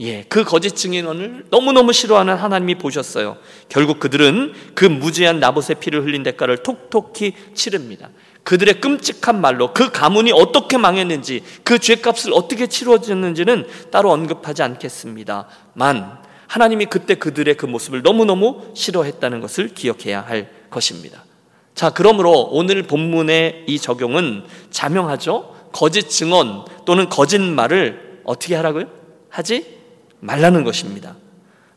예, 0.00 0.24
그 0.24 0.42
거짓 0.42 0.74
증인원을 0.74 1.46
너무너무 1.50 1.92
싫어하는 1.92 2.34
하나님이 2.34 2.74
보셨어요. 2.74 3.36
결국 3.68 4.00
그들은 4.00 4.54
그 4.74 4.84
무죄한 4.84 5.38
나봇의 5.38 5.76
피를 5.78 6.04
흘린 6.04 6.24
대가를 6.24 6.64
톡톡히 6.64 7.34
치릅니다. 7.54 8.10
그들의 8.42 8.80
끔찍한 8.80 9.40
말로 9.40 9.72
그 9.72 9.92
가문이 9.92 10.32
어떻게 10.32 10.76
망했는지 10.78 11.44
그 11.62 11.78
죄값을 11.78 12.32
어떻게 12.34 12.66
치러졌는지는 12.66 13.68
따로 13.92 14.10
언급하지 14.10 14.64
않겠습니다 14.64 15.46
만 15.74 16.18
하나님이 16.48 16.86
그때 16.86 17.14
그들의 17.14 17.56
그 17.56 17.66
모습을 17.66 18.02
너무너무 18.02 18.72
싫어했다는 18.74 19.40
것을 19.40 19.68
기억해야 19.68 20.22
할 20.22 20.50
것입니다. 20.70 21.24
자, 21.74 21.90
그러므로 21.90 22.48
오늘 22.50 22.82
본문의 22.84 23.64
이 23.66 23.78
적용은 23.78 24.44
자명하죠? 24.70 25.68
거짓 25.72 26.08
증언 26.10 26.64
또는 26.84 27.08
거짓말을 27.08 28.20
어떻게 28.24 28.54
하라고요? 28.54 28.86
하지 29.28 29.78
말라는 30.20 30.64
것입니다. 30.64 31.16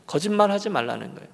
거짓말 0.06 0.50
하지 0.50 0.68
말라는 0.68 1.14
거예요. 1.14 1.28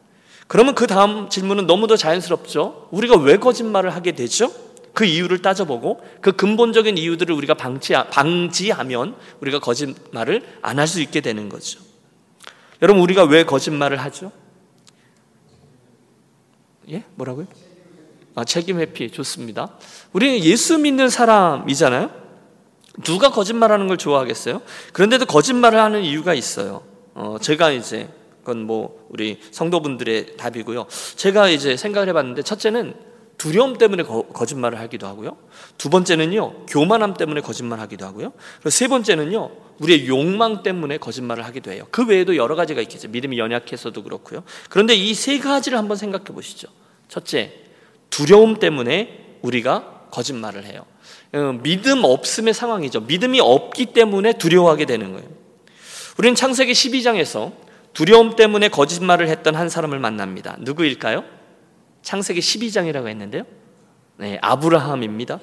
그러면 0.47 0.75
그 0.75 0.87
다음 0.87 1.29
질문은 1.29 1.67
너무도 1.67 1.97
자연스럽죠? 1.97 2.89
우리가 2.91 3.17
왜 3.17 3.37
거짓말을 3.39 3.91
하게 3.91 4.13
되죠? 4.13 4.53
그 4.93 5.05
이유를 5.05 5.41
따져보고 5.41 6.03
그 6.21 6.33
근본적인 6.33 6.99
이유들을 6.99 7.35
우리가 7.35 7.55
방치, 7.55 7.95
방지하면 8.11 9.17
우리가 9.41 9.59
거짓말을 9.59 10.43
안 10.61 10.79
할 10.79 10.87
수 10.87 11.01
있게 11.01 11.21
되는 11.21 11.49
거죠. 11.49 11.81
여러분, 12.83 13.03
우리가 13.03 13.25
왜 13.25 13.45
거짓말을 13.45 13.97
하죠? 13.99 14.31
예? 16.91 17.05
뭐라고요? 17.15 17.47
아, 18.35 18.45
책임 18.45 18.81
회피 18.81 19.11
좋습니다. 19.11 19.77
우리는 20.13 20.43
예수 20.45 20.79
믿는 20.79 21.09
사람이잖아요. 21.09 22.11
누가 23.05 23.31
거짓말하는 23.31 23.89
걸 23.89 23.97
좋아하겠어요? 23.97 24.63
그런데도 24.93 25.27
거짓말을 25.27 25.79
하는 25.81 26.03
이유가 26.03 26.35
있어요. 26.35 26.83
어, 27.15 27.37
제가 27.41 27.71
이제 27.73 28.09
그건 28.41 28.67
뭐 28.67 29.07
우리 29.11 29.39
성도분들의 29.51 30.37
답이고요. 30.37 30.87
제가 31.17 31.49
이제 31.49 31.77
생각을 31.77 32.09
해봤는데 32.09 32.43
첫째는 32.43 32.95
두려움 33.39 33.77
때문에 33.77 34.03
거, 34.03 34.25
짓말을 34.47 34.79
하기도 34.81 35.07
하고요. 35.07 35.37
두 35.79 35.91
번째는요 35.91 36.67
교만함 36.67 37.15
때문에 37.15 37.41
거짓말하기도 37.41 38.05
하고요. 38.05 38.33
그리고 38.59 38.71
세 38.71 38.89
번째는요 38.89 39.51
우리의 39.81 40.07
욕망 40.07 40.63
때문에 40.63 40.99
거짓말을 40.99 41.45
하기도 41.47 41.73
해요. 41.73 41.87
그 41.91 42.07
외에도 42.07 42.37
여러 42.37 42.55
가지가 42.57 42.81
있겠죠. 42.83 43.09
믿음이 43.09 43.39
연약해서도 43.39 44.03
그렇고요. 44.03 44.43
그런데 44.69 44.95
이 44.95 45.13
세 45.15 45.39
가지를 45.39 45.79
한번 45.79 45.97
생각해 45.97 46.27
보시죠. 46.27 46.69
첫째 47.09 47.53
두려움 48.13 48.57
때문에 48.57 49.39
우리가 49.41 50.09
거짓말을 50.13 50.67
해요. 50.67 50.85
어, 51.33 51.59
믿음 51.63 52.05
없음의 52.05 52.53
상황이죠. 52.55 53.01
믿음이 53.01 53.41
없기 53.41 53.87
때문에 53.87 54.35
두려워하게 54.35 54.85
되는 54.85 55.13
거예요. 55.13 55.29
우리는 56.19 56.35
창세기 56.35 56.73
12장에서 56.73 57.53
두려움 57.95 58.37
때문에 58.37 58.69
거짓말을 58.69 59.29
했던 59.29 59.55
한 59.55 59.69
사람을 59.69 59.99
만납니다. 59.99 60.57
누구일까요? 60.61 61.25
창세기 62.03 62.41
12장이라고 62.41 63.09
했는데요. 63.09 63.45
네, 64.19 64.39
아브라함입니다. 64.43 65.41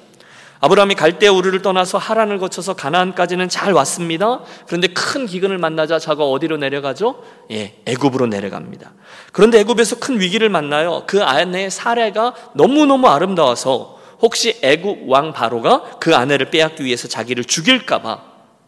아브라함이 0.62 0.94
갈대아 0.94 1.32
우르를 1.32 1.62
떠나서 1.62 1.96
하란을 1.96 2.38
거쳐서 2.38 2.74
가나안까지는 2.74 3.48
잘 3.48 3.72
왔습니다. 3.72 4.40
그런데 4.66 4.88
큰 4.88 5.24
기근을 5.24 5.56
만나자 5.56 5.98
자가 5.98 6.24
어디로 6.24 6.58
내려가죠? 6.58 7.22
예, 7.50 7.80
애굽으로 7.86 8.26
내려갑니다. 8.26 8.92
그런데 9.32 9.60
애굽에서 9.60 9.98
큰 9.98 10.20
위기를 10.20 10.50
만나요. 10.50 11.04
그 11.06 11.22
아내의 11.22 11.70
사례가 11.70 12.34
너무너무 12.54 13.08
아름다워서 13.08 13.98
혹시 14.20 14.60
애굽 14.62 15.08
왕 15.08 15.32
바로가 15.32 15.98
그 15.98 16.14
아내를 16.14 16.50
빼앗기 16.50 16.84
위해서 16.84 17.08
자기를 17.08 17.44
죽일까 17.44 18.02
봐 18.02 18.22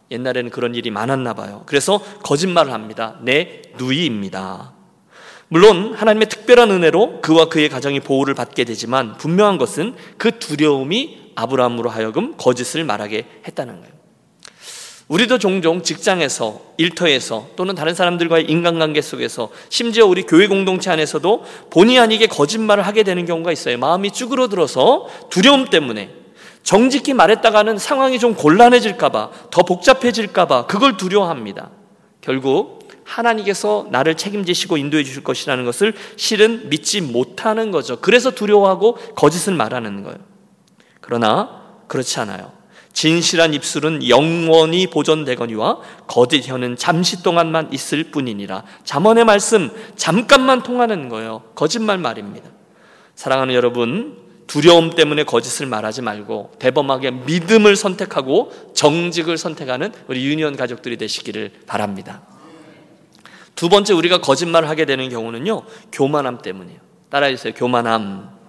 옛날에는 0.09 0.49
그런 0.49 0.73
일이 0.73 0.89
많았나 0.89 1.35
봐요. 1.35 1.61
그래서 1.67 2.01
거짓말을 2.23 2.73
합니다. 2.73 3.17
내 3.21 3.61
누이입니다. 3.77 4.73
물론 5.47 5.93
하나님의 5.93 6.29
특별한 6.29 6.71
은혜로 6.71 7.21
그와 7.21 7.45
그의 7.45 7.69
가정이 7.69 7.99
보호를 7.99 8.33
받게 8.33 8.63
되지만 8.63 9.17
분명한 9.17 9.59
것은 9.59 9.93
그 10.17 10.39
두려움이 10.39 11.22
아브라함으로 11.35 11.89
하여금 11.89 12.35
거짓을 12.37 12.83
말하게 12.83 13.25
했다는 13.47 13.79
거예요. 13.79 13.93
우리도 15.07 15.37
종종 15.37 15.83
직장에서, 15.83 16.61
일터에서 16.77 17.47
또는 17.55 17.75
다른 17.75 17.93
사람들과의 17.93 18.45
인간관계 18.49 19.01
속에서 19.01 19.49
심지어 19.69 20.05
우리 20.05 20.23
교회 20.23 20.47
공동체 20.47 20.89
안에서도 20.91 21.43
본의 21.69 21.99
아니게 21.99 22.27
거짓말을 22.27 22.87
하게 22.87 23.03
되는 23.03 23.25
경우가 23.25 23.51
있어요. 23.51 23.77
마음이 23.77 24.11
쭈그러들어서 24.11 25.07
두려움 25.29 25.65
때문에 25.65 26.09
정직히 26.63 27.13
말했다가는 27.13 27.77
상황이 27.77 28.17
좀 28.17 28.33
곤란해질까봐, 28.33 29.31
더 29.51 29.61
복잡해질까봐 29.63 30.67
그걸 30.67 30.95
두려워합니다. 30.95 31.69
결국 32.21 32.87
하나님께서 33.03 33.87
나를 33.91 34.15
책임지시고 34.15 34.77
인도해 34.77 35.03
주실 35.03 35.23
것이라는 35.23 35.65
것을 35.65 35.93
실은 36.15 36.69
믿지 36.69 37.01
못하는 37.01 37.69
거죠. 37.69 37.97
그래서 37.99 38.31
두려워하고 38.31 38.95
거짓을 39.15 39.53
말하는 39.53 40.03
거예요. 40.03 40.32
그러나 41.03 41.61
그렇지 41.87 42.19
않아요. 42.21 42.51
진실한 42.93 43.53
입술은 43.53 44.07
영원히 44.07 44.87
보존되거니와 44.87 45.79
거짓 46.07 46.47
혀는 46.47 46.77
잠시 46.77 47.21
동안만 47.21 47.73
있을 47.73 48.05
뿐이니라. 48.05 48.63
잠언의 48.85 49.25
말씀 49.25 49.69
잠깐만 49.97 50.63
통하는 50.63 51.09
거예요. 51.09 51.43
거짓말 51.55 51.97
말입니다. 51.97 52.49
사랑하는 53.15 53.53
여러분, 53.53 54.17
두려움 54.47 54.91
때문에 54.91 55.23
거짓을 55.23 55.65
말하지 55.65 56.01
말고 56.01 56.53
대범하게 56.59 57.11
믿음을 57.11 57.75
선택하고 57.75 58.51
정직을 58.73 59.37
선택하는 59.37 59.91
우리 60.07 60.25
유니온 60.25 60.55
가족들이 60.55 60.97
되시기를 60.97 61.51
바랍니다. 61.67 62.21
두 63.55 63.69
번째 63.69 63.93
우리가 63.93 64.19
거짓말을 64.21 64.69
하게 64.69 64.85
되는 64.85 65.09
경우는요. 65.09 65.63
교만함 65.91 66.39
때문이에요. 66.39 66.79
따라해 67.09 67.35
주세요. 67.35 67.53
교만함. 67.55 68.42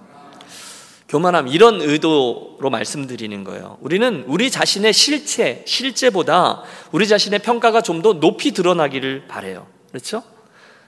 교만함 1.08 1.48
이런 1.48 1.80
의도로 1.80 2.70
말씀드리는 2.70 3.44
거예요. 3.44 3.78
우리는 3.80 4.24
우리 4.26 4.50
자신의 4.50 4.92
실체, 4.92 5.62
실제보다 5.66 6.62
우리 6.92 7.06
자신의 7.06 7.40
평가가 7.40 7.82
좀 7.82 8.02
더 8.02 8.14
높이 8.14 8.52
드러나기를 8.52 9.26
바래요. 9.28 9.66
그렇죠? 9.90 10.22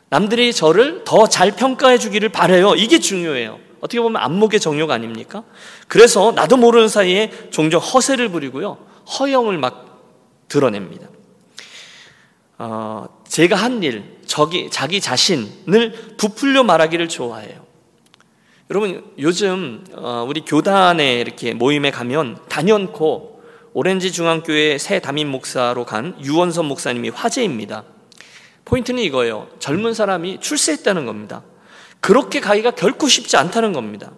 남들이 0.08 0.52
저를 0.52 1.04
더 1.04 1.26
잘 1.26 1.52
평가해 1.52 1.99
주기를 1.99 2.28
바래요. 2.30 2.75
이게 2.75 2.99
중요해요. 2.99 3.58
어떻게 3.80 4.00
보면 4.00 4.20
안목의 4.23 4.58
정욕 4.61 4.90
아닙니까? 4.90 5.44
그래서 5.87 6.32
나도 6.32 6.56
모르는 6.56 6.88
사이에 6.88 7.30
종종 7.50 7.80
허세를 7.80 8.30
부리고요. 8.30 8.78
허영을 9.18 9.58
막 9.58 9.85
드러냅니다. 10.49 11.08
어, 12.58 13.06
제가 13.28 13.54
한 13.54 13.82
일, 13.82 14.16
저기, 14.26 14.70
자기 14.70 15.00
자신을 15.00 16.16
부풀려 16.16 16.62
말하기를 16.64 17.08
좋아해요. 17.08 17.65
여러분 18.68 19.04
요즘 19.20 19.85
어, 19.92 20.25
우리 20.28 20.40
교단에 20.40 21.20
이렇게 21.20 21.54
모임에 21.54 21.92
가면 21.92 22.38
단연코 22.49 23.40
오렌지 23.73 24.11
중앙교회 24.11 24.78
새 24.78 24.99
담임 24.99 25.28
목사로 25.28 25.85
간 25.85 26.16
유원선 26.20 26.66
목사님이 26.66 27.11
화제입니다. 27.11 27.85
포인트는 28.64 29.00
이거예요. 29.04 29.49
젊은 29.61 29.94
사람이 29.94 30.40
출세했다는 30.40 31.06
겁니다. 31.06 31.44
그렇게 32.00 32.40
가기가 32.40 32.73
결코 32.73 33.06
쉽지 33.06 33.37
않다는 33.37 33.73
겁니다. 33.73 34.11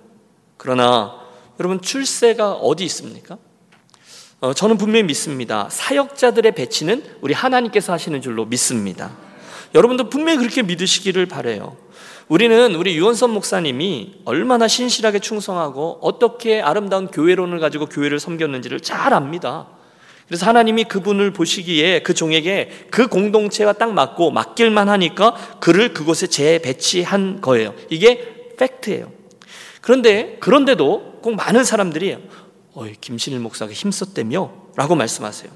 그러나 0.57 1.21
여러분 1.61 1.83
출세가 1.83 2.53
어디 2.53 2.85
있습니까? 2.85 3.37
어, 4.41 4.55
저는 4.55 4.79
분명히 4.79 5.03
믿습니다. 5.03 5.69
사역자들의 5.71 6.53
배치는 6.55 7.05
우리 7.21 7.35
하나님께서 7.35 7.93
하시는 7.93 8.23
줄로 8.23 8.47
믿습니다. 8.47 9.11
여러분도 9.75 10.09
분명히 10.09 10.39
그렇게 10.39 10.63
믿으시기를 10.63 11.27
바래요. 11.27 11.77
우리는 12.29 12.75
우리 12.75 12.95
유원선 12.97 13.31
목사님이 13.31 14.21
얼마나 14.27 14.69
신실하게 14.69 15.19
충성하고 15.19 15.99
어떻게 16.03 16.61
아름다운 16.61 17.09
교회론을 17.09 17.59
가지고 17.59 17.87
교회를 17.87 18.21
섬겼는지를 18.21 18.81
잘 18.81 19.15
압니다. 19.15 19.69
그래서 20.27 20.45
하나님이 20.45 20.85
그분을 20.85 21.33
보시기에 21.33 22.03
그 22.03 22.13
종에게 22.13 22.89
그 22.91 23.07
공동체와 23.07 23.73
딱 23.73 23.95
맞고 23.95 24.31
맡길만 24.31 24.91
하니까 24.91 25.35
그를 25.59 25.95
그곳에 25.95 26.27
재배치한 26.27 27.41
거예요. 27.41 27.75
이게 27.89 28.55
팩트예요. 28.59 29.11
그런데 29.81 30.37
그런데도 30.41 31.21
꼭 31.23 31.35
많은 31.35 31.65
사람들이 31.65 32.19
어이, 32.75 32.93
김신일 33.01 33.41
목사가 33.41 33.73
힘썼다며? 33.73 34.53
라고 34.77 34.95
말씀하세요. 34.95 35.51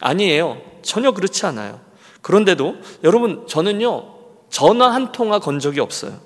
아니에요. 0.00 0.62
전혀 0.80 1.12
그렇지 1.12 1.44
않아요. 1.44 1.80
그런데도 2.22 2.76
여러분 3.04 3.46
저는요 3.46 4.13
전화 4.54 4.94
한 4.94 5.10
통화 5.10 5.40
건 5.40 5.58
적이 5.58 5.80
없어요. 5.80 6.20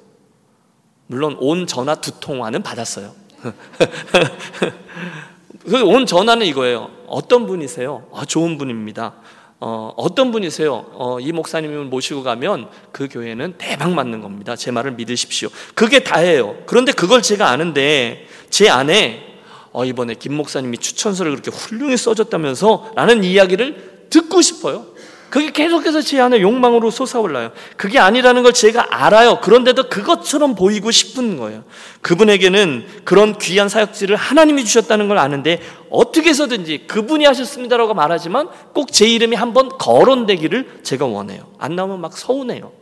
물론 1.06 1.38
온 1.40 1.66
전화 1.66 1.94
두 1.94 2.20
통화는 2.20 2.62
받았어요. 2.62 3.14
그온 5.64 6.04
전화는 6.04 6.44
이거예요. 6.44 6.90
어떤 7.06 7.46
분이세요? 7.46 8.06
아, 8.12 8.26
좋은 8.26 8.58
분입니다. 8.58 9.14
어, 9.60 9.94
어떤 9.96 10.30
분이세요? 10.30 10.90
어, 10.92 11.18
이 11.20 11.32
목사님을 11.32 11.86
모시고 11.86 12.22
가면 12.22 12.68
그 12.92 13.08
교회는 13.10 13.54
대박 13.56 13.92
맞는 13.92 14.20
겁니다. 14.20 14.56
제 14.56 14.72
말을 14.72 14.92
믿으십시오. 14.92 15.48
그게 15.74 16.00
다예요. 16.00 16.54
그런데 16.66 16.92
그걸 16.92 17.22
제가 17.22 17.48
아는데 17.48 18.26
제 18.50 18.68
안에 18.68 19.38
어, 19.72 19.86
이번에 19.86 20.12
김 20.12 20.34
목사님이 20.34 20.76
추천서를 20.76 21.32
그렇게 21.32 21.50
훌륭히 21.50 21.96
써줬다면서 21.96 22.92
라는 22.94 23.24
이야기를 23.24 24.08
듣고 24.10 24.42
싶어요. 24.42 24.97
그게 25.30 25.50
계속해서 25.52 26.00
제 26.00 26.20
안에 26.20 26.40
욕망으로 26.40 26.90
솟아올라요. 26.90 27.52
그게 27.76 27.98
아니라는 27.98 28.42
걸 28.42 28.52
제가 28.52 28.86
알아요. 28.90 29.40
그런데도 29.40 29.88
그것처럼 29.88 30.54
보이고 30.54 30.90
싶은 30.90 31.36
거예요. 31.36 31.64
그분에게는 32.00 32.86
그런 33.04 33.36
귀한 33.38 33.68
사역지를 33.68 34.16
하나님이 34.16 34.64
주셨다는 34.64 35.08
걸 35.08 35.18
아는데 35.18 35.60
어떻게 35.90 36.30
해서든지 36.30 36.86
그분이 36.86 37.24
하셨습니다라고 37.26 37.94
말하지만 37.94 38.48
꼭 38.72 38.88
제 38.90 39.06
이름이 39.06 39.36
한번 39.36 39.68
거론되기를 39.78 40.80
제가 40.82 41.06
원해요. 41.06 41.52
안 41.58 41.76
나오면 41.76 42.00
막 42.00 42.16
서운해요. 42.16 42.72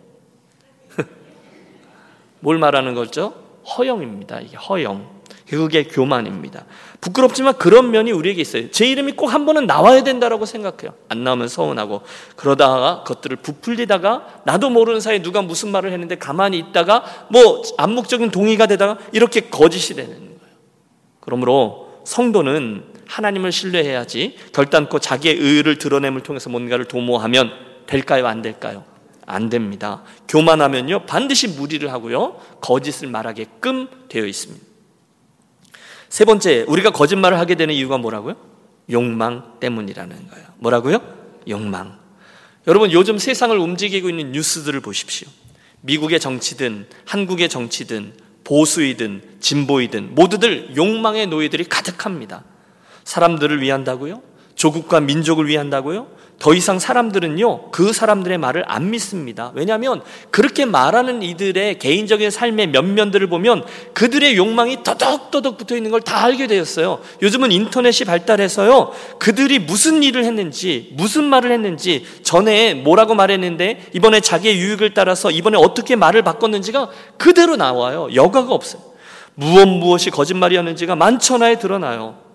뭘 2.40 2.58
말하는 2.58 2.94
거죠? 2.94 3.34
허영입니다. 3.76 4.40
이게 4.40 4.56
허영. 4.56 5.15
그게 5.48 5.84
교만입니다. 5.84 6.64
부끄럽지만 7.00 7.56
그런 7.58 7.90
면이 7.92 8.10
우리에게 8.12 8.40
있어요. 8.40 8.70
제 8.70 8.86
이름이 8.86 9.12
꼭 9.12 9.26
한 9.26 9.46
번은 9.46 9.66
나와야 9.66 10.02
된다라고 10.02 10.46
생각해요. 10.46 10.94
안 11.08 11.22
나오면 11.22 11.48
서운하고 11.48 12.02
그러다가 12.36 13.02
그것들을 13.04 13.36
부풀리다가 13.38 14.42
나도 14.44 14.70
모르는 14.70 15.00
사이에 15.00 15.22
누가 15.22 15.42
무슨 15.42 15.70
말을 15.70 15.92
했는데 15.92 16.16
가만히 16.16 16.58
있다가 16.58 17.04
뭐 17.30 17.62
암묵적인 17.78 18.30
동의가 18.30 18.66
되다가 18.66 18.98
이렇게 19.12 19.42
거짓이 19.42 19.94
되는 19.94 20.14
거예요. 20.14 20.56
그러므로 21.20 22.00
성도는 22.04 22.84
하나님을 23.06 23.52
신뢰해야지 23.52 24.36
결단코 24.52 24.98
자기의 24.98 25.36
의를 25.36 25.78
드러냄을 25.78 26.22
통해서 26.22 26.50
뭔가를 26.50 26.86
도모하면 26.86 27.50
될까요? 27.86 28.26
안 28.26 28.42
될까요? 28.42 28.84
안 29.26 29.48
됩니다. 29.48 30.02
교만하면요 30.28 31.06
반드시 31.06 31.48
무리를 31.48 31.92
하고요 31.92 32.40
거짓을 32.60 33.08
말하게끔 33.08 33.88
되어 34.08 34.24
있습니다. 34.24 34.75
세 36.08 36.24
번째, 36.24 36.64
우리가 36.68 36.90
거짓말을 36.90 37.38
하게 37.38 37.54
되는 37.54 37.74
이유가 37.74 37.98
뭐라고요? 37.98 38.36
욕망 38.90 39.58
때문이라는 39.60 40.28
거예요. 40.28 40.46
뭐라고요? 40.58 41.00
욕망. 41.48 41.98
여러분, 42.66 42.92
요즘 42.92 43.18
세상을 43.18 43.56
움직이고 43.56 44.08
있는 44.08 44.32
뉴스들을 44.32 44.80
보십시오. 44.80 45.28
미국의 45.82 46.20
정치든, 46.20 46.86
한국의 47.04 47.48
정치든, 47.48 48.14
보수이든, 48.44 49.22
진보이든, 49.40 50.14
모두들 50.14 50.76
욕망의 50.76 51.26
노예들이 51.26 51.64
가득합니다. 51.64 52.44
사람들을 53.04 53.60
위한다고요? 53.60 54.22
조국과 54.54 55.00
민족을 55.00 55.48
위한다고요? 55.48 56.08
더 56.38 56.54
이상 56.54 56.78
사람들은요, 56.78 57.70
그 57.70 57.92
사람들의 57.92 58.38
말을 58.38 58.64
안 58.66 58.90
믿습니다. 58.90 59.52
왜냐하면 59.54 60.02
그렇게 60.30 60.64
말하는 60.64 61.22
이들의 61.22 61.78
개인적인 61.78 62.30
삶의 62.30 62.68
면면들을 62.68 63.26
보면 63.28 63.64
그들의 63.94 64.36
욕망이 64.36 64.82
더덕더덕 64.82 65.58
붙어 65.58 65.76
있는 65.76 65.90
걸 65.90 66.00
다 66.00 66.22
알게 66.24 66.46
되었어요. 66.46 67.00
요즘은 67.22 67.52
인터넷이 67.52 68.04
발달해서요, 68.06 68.92
그들이 69.18 69.58
무슨 69.58 70.02
일을 70.02 70.24
했는지, 70.24 70.90
무슨 70.92 71.24
말을 71.24 71.50
했는지, 71.50 72.04
전에 72.22 72.74
뭐라고 72.74 73.14
말했는데, 73.14 73.86
이번에 73.94 74.20
자기의 74.20 74.58
유익을 74.58 74.94
따라서 74.94 75.30
이번에 75.30 75.56
어떻게 75.58 75.96
말을 75.96 76.22
바꿨는지가 76.22 76.90
그대로 77.16 77.56
나와요. 77.56 78.08
여가가 78.14 78.52
없어요. 78.52 78.82
무엇 79.34 79.66
무엇이 79.66 80.10
거짓말이었는지가 80.10 80.96
만천하에 80.96 81.58
드러나요. 81.58 82.25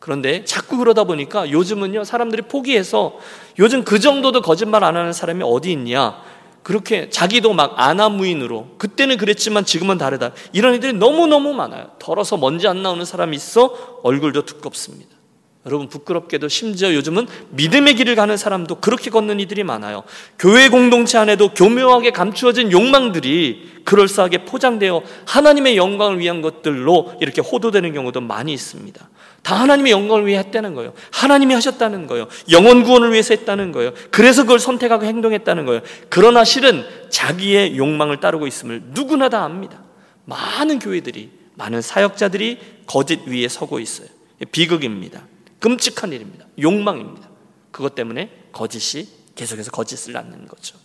그런데 0.00 0.44
자꾸 0.44 0.78
그러다 0.78 1.04
보니까 1.04 1.50
요즘은요, 1.50 2.04
사람들이 2.04 2.42
포기해서 2.42 3.18
요즘 3.58 3.84
그 3.84 4.00
정도도 4.00 4.40
거짓말 4.40 4.82
안 4.82 4.96
하는 4.96 5.12
사람이 5.12 5.44
어디 5.44 5.70
있냐? 5.72 6.22
그렇게 6.62 7.08
자기도 7.10 7.52
막 7.52 7.74
아나무인으로 7.76 8.76
그때는 8.78 9.16
그랬지만 9.16 9.64
지금은 9.64 9.98
다르다. 9.98 10.32
이런 10.52 10.74
애들이 10.74 10.94
너무너무 10.94 11.52
많아요. 11.52 11.90
덜어서 11.98 12.36
먼지 12.36 12.66
안 12.66 12.82
나오는 12.82 13.04
사람이 13.04 13.36
있어 13.36 14.00
얼굴도 14.02 14.44
두껍습니다. 14.44 15.20
여러분 15.66 15.88
부끄럽게도 15.88 16.48
심지어 16.48 16.94
요즘은 16.94 17.26
믿음의 17.50 17.94
길을 17.94 18.14
가는 18.14 18.34
사람도 18.36 18.76
그렇게 18.76 19.10
걷는 19.10 19.40
이들이 19.40 19.62
많아요. 19.62 20.04
교회 20.38 20.70
공동체 20.70 21.18
안에도 21.18 21.52
교묘하게 21.52 22.12
감추어진 22.12 22.72
욕망들이 22.72 23.82
그럴싸하게 23.84 24.46
포장되어 24.46 25.02
하나님의 25.26 25.76
영광을 25.76 26.18
위한 26.18 26.40
것들로 26.40 27.14
이렇게 27.20 27.42
호도되는 27.42 27.92
경우도 27.92 28.22
많이 28.22 28.54
있습니다. 28.54 29.08
다 29.42 29.54
하나님의 29.56 29.92
영광을 29.92 30.26
위해 30.26 30.38
했다는 30.38 30.74
거예요. 30.74 30.92
하나님이 31.12 31.54
하셨다는 31.54 32.06
거예요. 32.06 32.28
영원 32.50 32.82
구원을 32.82 33.12
위해서 33.12 33.34
했다는 33.34 33.72
거예요. 33.72 33.92
그래서 34.10 34.42
그걸 34.42 34.58
선택하고 34.58 35.04
행동했다는 35.04 35.66
거예요. 35.66 35.80
그러나 36.08 36.44
실은 36.44 36.84
자기의 37.08 37.76
욕망을 37.76 38.20
따르고 38.20 38.46
있음을 38.46 38.82
누구나 38.88 39.28
다 39.28 39.44
압니다. 39.44 39.82
많은 40.26 40.78
교회들이, 40.78 41.30
많은 41.54 41.82
사역자들이 41.82 42.58
거짓 42.86 43.26
위에 43.26 43.48
서고 43.48 43.80
있어요. 43.80 44.08
비극입니다. 44.52 45.26
끔찍한 45.58 46.12
일입니다. 46.12 46.46
욕망입니다. 46.60 47.28
그것 47.70 47.94
때문에 47.94 48.30
거짓이 48.52 49.06
계속해서 49.34 49.70
거짓을 49.70 50.12
낳는 50.12 50.46
거죠. 50.46 50.76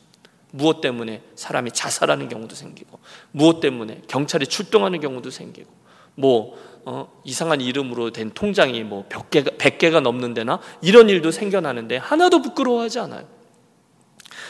무엇 0.51 0.79
때문에 0.79 1.21
사람이 1.35 1.71
자살하는 1.71 2.29
경우도 2.29 2.55
생기고, 2.55 2.99
무엇 3.31 3.59
때문에 3.59 4.01
경찰이 4.07 4.47
출동하는 4.47 5.01
경우도 5.01 5.29
생기고, 5.29 5.69
뭐 6.15 6.57
어, 6.85 7.11
이상한 7.23 7.61
이름으로 7.61 8.11
된 8.11 8.31
통장이 8.31 8.83
뭐 8.83 9.05
100개가, 9.09 9.57
100개가 9.57 10.01
넘는 10.01 10.33
데나 10.35 10.59
이런 10.81 11.09
일도 11.09 11.31
생겨나는데 11.31 11.97
하나도 11.97 12.41
부끄러워하지 12.41 12.99
않아요. 12.99 13.27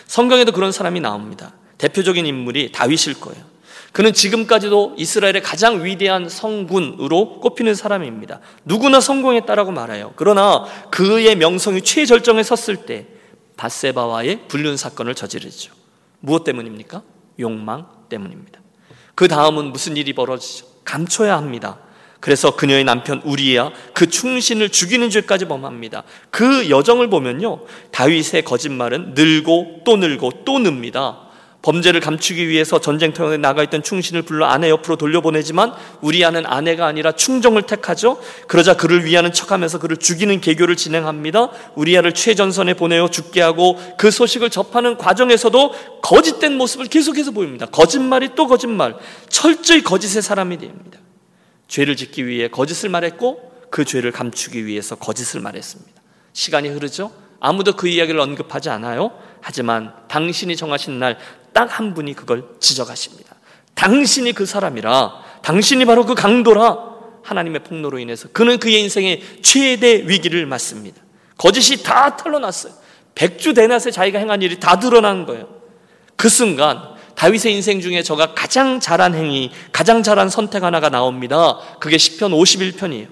성경에도 0.08 0.52
그런 0.52 0.72
사람이 0.72 1.00
나옵니다. 1.00 1.54
대표적인 1.78 2.26
인물이 2.26 2.72
다윗일 2.72 3.20
거예요. 3.20 3.44
그는 3.94 4.12
지금까지도 4.12 4.96
이스라엘의 4.98 5.42
가장 5.42 5.86
위대한 5.86 6.28
성군으로 6.28 7.40
꼽히는 7.40 7.76
사람입니다. 7.76 8.42
누구나 8.66 9.00
성공했다라고 9.00 9.72
말해요. 9.72 10.12
그러나 10.18 10.66
그의 10.92 11.38
명성이 11.38 11.82
최절정에 11.82 12.44
섰을 12.44 12.86
때 12.86 13.08
바세바와의 13.56 14.50
불륜 14.50 14.76
사건을 14.76 15.16
저지르죠. 15.16 15.74
무엇 16.20 16.44
때문입니까? 16.44 17.04
욕망 17.40 17.88
때문입니다. 18.10 18.60
그 19.16 19.30
다음은 19.30 19.72
무슨 19.72 19.96
일이 19.96 20.12
벌어지죠? 20.12 20.66
감춰야 20.84 21.38
합니다. 21.38 21.80
그래서 22.26 22.56
그녀의 22.56 22.86
남편 22.86 23.22
우리야 23.24 23.70
그 23.94 24.10
충신을 24.10 24.70
죽이는 24.70 25.12
죄까지 25.12 25.46
범합니다. 25.46 26.02
그 26.32 26.72
여정을 26.72 27.08
보면요. 27.08 27.60
다윗의 27.92 28.44
거짓말은 28.46 29.14
늘고 29.14 29.82
또 29.86 29.98
늘고 29.98 30.32
또 30.44 30.58
늡니다. 30.58 31.20
범죄를 31.62 32.00
감추기 32.00 32.50
위해서 32.50 32.82
전쟁터에 32.82 33.38
나가 33.38 33.62
있던 33.62 33.84
충신을 33.84 34.24
불러 34.24 34.48
아내 34.48 34.72
옆으로 34.72 34.96
돌려보내지만 34.96 35.74
우리아는 36.02 36.48
아내가 36.48 36.88
아니라 36.88 37.12
충정을 37.12 37.62
택하죠. 37.62 38.20
그러자 38.48 38.76
그를 38.76 39.06
위하는 39.06 39.32
척하면서 39.32 39.78
그를 39.78 39.98
죽이는 39.98 40.42
계교를 40.42 40.76
진행합니다. 40.76 41.52
우리아를 41.76 42.14
최전선에 42.14 42.74
보내어 42.74 43.08
죽게 43.08 43.40
하고 43.40 43.80
그 44.00 44.10
소식을 44.10 44.50
접하는 44.50 44.98
과정에서도 44.98 46.02
거짓된 46.02 46.58
모습을 46.58 46.88
계속해서 46.88 47.30
보입니다. 47.30 47.68
거짓말이 47.68 48.30
또 48.34 48.48
거짓말, 48.48 48.96
철저히 49.30 49.84
거짓의 49.84 50.24
사람이 50.24 50.58
됩니다. 50.58 51.05
죄를 51.68 51.96
짓기 51.96 52.28
위해 52.28 52.48
거짓을 52.48 52.90
말했고 52.90 53.68
그 53.70 53.86
죄를 53.86 54.12
감추기 54.12 54.66
위해서 54.66 54.96
거짓을 54.96 55.42
말했습니다. 55.42 56.02
시간이 56.34 56.70
흐르죠. 56.70 57.12
아무도 57.40 57.76
그 57.76 57.88
이야기를 57.88 58.20
언급하지 58.20 58.70
않아요. 58.70 59.12
하지만 59.42 59.94
당신이 60.08 60.56
정하신 60.56 61.00
날 61.00 61.18
딱 61.56 61.80
한 61.80 61.94
분이 61.94 62.14
그걸 62.14 62.44
지적하십니다. 62.60 63.34
당신이 63.76 64.34
그 64.34 64.46
사람이라, 64.46 65.24
당신이 65.42 65.86
바로 65.86 66.06
그 66.06 66.14
강도라 66.14 66.96
하나님의 67.24 67.64
폭로로 67.64 67.98
인해서 67.98 68.28
그는 68.34 68.60
그의 68.60 68.82
인생의 68.82 69.22
최대 69.42 70.04
위기를 70.06 70.46
맞습니다. 70.46 71.02
거짓이 71.38 71.82
다 71.82 72.18
털러났어요. 72.18 72.74
백주 73.16 73.54
대낮에 73.54 73.92
자기가 73.92 74.20
행한 74.20 74.42
일이 74.42 74.60
다 74.60 74.80
드러난 74.80 75.26
거예요. 75.26 75.48
그 76.18 76.28
순간 76.28 76.95
다윗의 77.16 77.54
인생 77.54 77.82
중에 77.82 78.04
저가 78.04 78.34
가장 78.34 78.80
잘한 78.80 79.16
행위, 79.16 79.52
가장 79.72 80.04
잘한 80.04 80.30
선택 80.30 80.64
하나가 80.64 80.90
나옵니다. 80.90 81.58
그게 81.80 81.98
10편 81.98 82.32
51편이에요. 82.32 83.08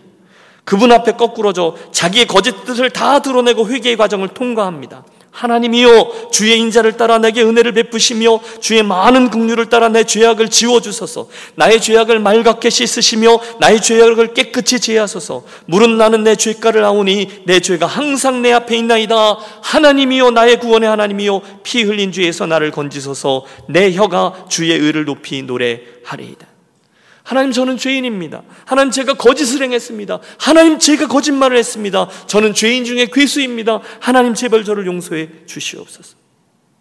그분 0.66 0.92
앞에 0.92 1.14
거꾸로져 1.14 1.76
자기의 1.92 2.26
거짓 2.28 2.64
뜻을 2.66 2.90
다 2.90 3.20
드러내고 3.20 3.68
회개의 3.68 3.98
과정을 3.98 4.30
통과합니다. 4.30 5.04
하나님이여 5.34 6.30
주의 6.32 6.58
인자를 6.60 6.96
따라 6.96 7.18
내게 7.18 7.42
은혜를 7.42 7.74
베푸시며 7.74 8.40
주의 8.62 8.84
많은 8.84 9.32
긍휼을 9.32 9.68
따라 9.68 9.90
내 9.90 10.04
죄악을 10.04 10.50
지워 10.50 10.80
주소서. 10.80 11.28
나의 11.56 11.82
죄악을 11.82 12.20
맑게 12.20 12.70
씻으시며 12.70 13.40
나의 13.60 13.82
죄악을 13.82 14.34
깨끗이 14.36 14.80
제하소서. 14.80 15.44
물은 15.66 15.98
나는 15.98 16.24
내 16.24 16.36
죄가를 16.36 16.86
아오니 16.86 17.44
내 17.46 17.60
죄가 17.60 17.88
항상 17.88 18.44
내 18.44 18.54
앞에 18.54 18.78
있나이다. 18.78 19.38
하나님이여 19.64 20.32
나의 20.32 20.60
구원의 20.60 20.88
하나님이여 20.88 21.42
피 21.64 21.82
흘린 21.82 22.12
죄에서 22.12 22.46
나를 22.46 22.70
건지소서. 22.72 23.44
내 23.68 23.92
혀가 23.94 24.46
주의 24.50 24.72
의를 24.72 25.06
높이 25.06 25.42
노래하리이다. 25.42 26.53
하나님 27.24 27.52
저는 27.52 27.78
죄인입니다. 27.78 28.44
하나님 28.66 28.92
제가 28.92 29.14
거짓을 29.14 29.64
행했습니다. 29.64 30.20
하나님 30.40 30.78
제가 30.78 31.08
거짓말을 31.08 31.58
했습니다. 31.58 32.10
저는 32.28 32.54
죄인 32.54 32.84
중에 32.86 33.08
괴수입니다. 33.12 33.80
하나님 34.00 34.34
제발 34.34 34.64
저를 34.64 34.86
용서해 34.86 35.46
주시옵소서. 35.46 36.18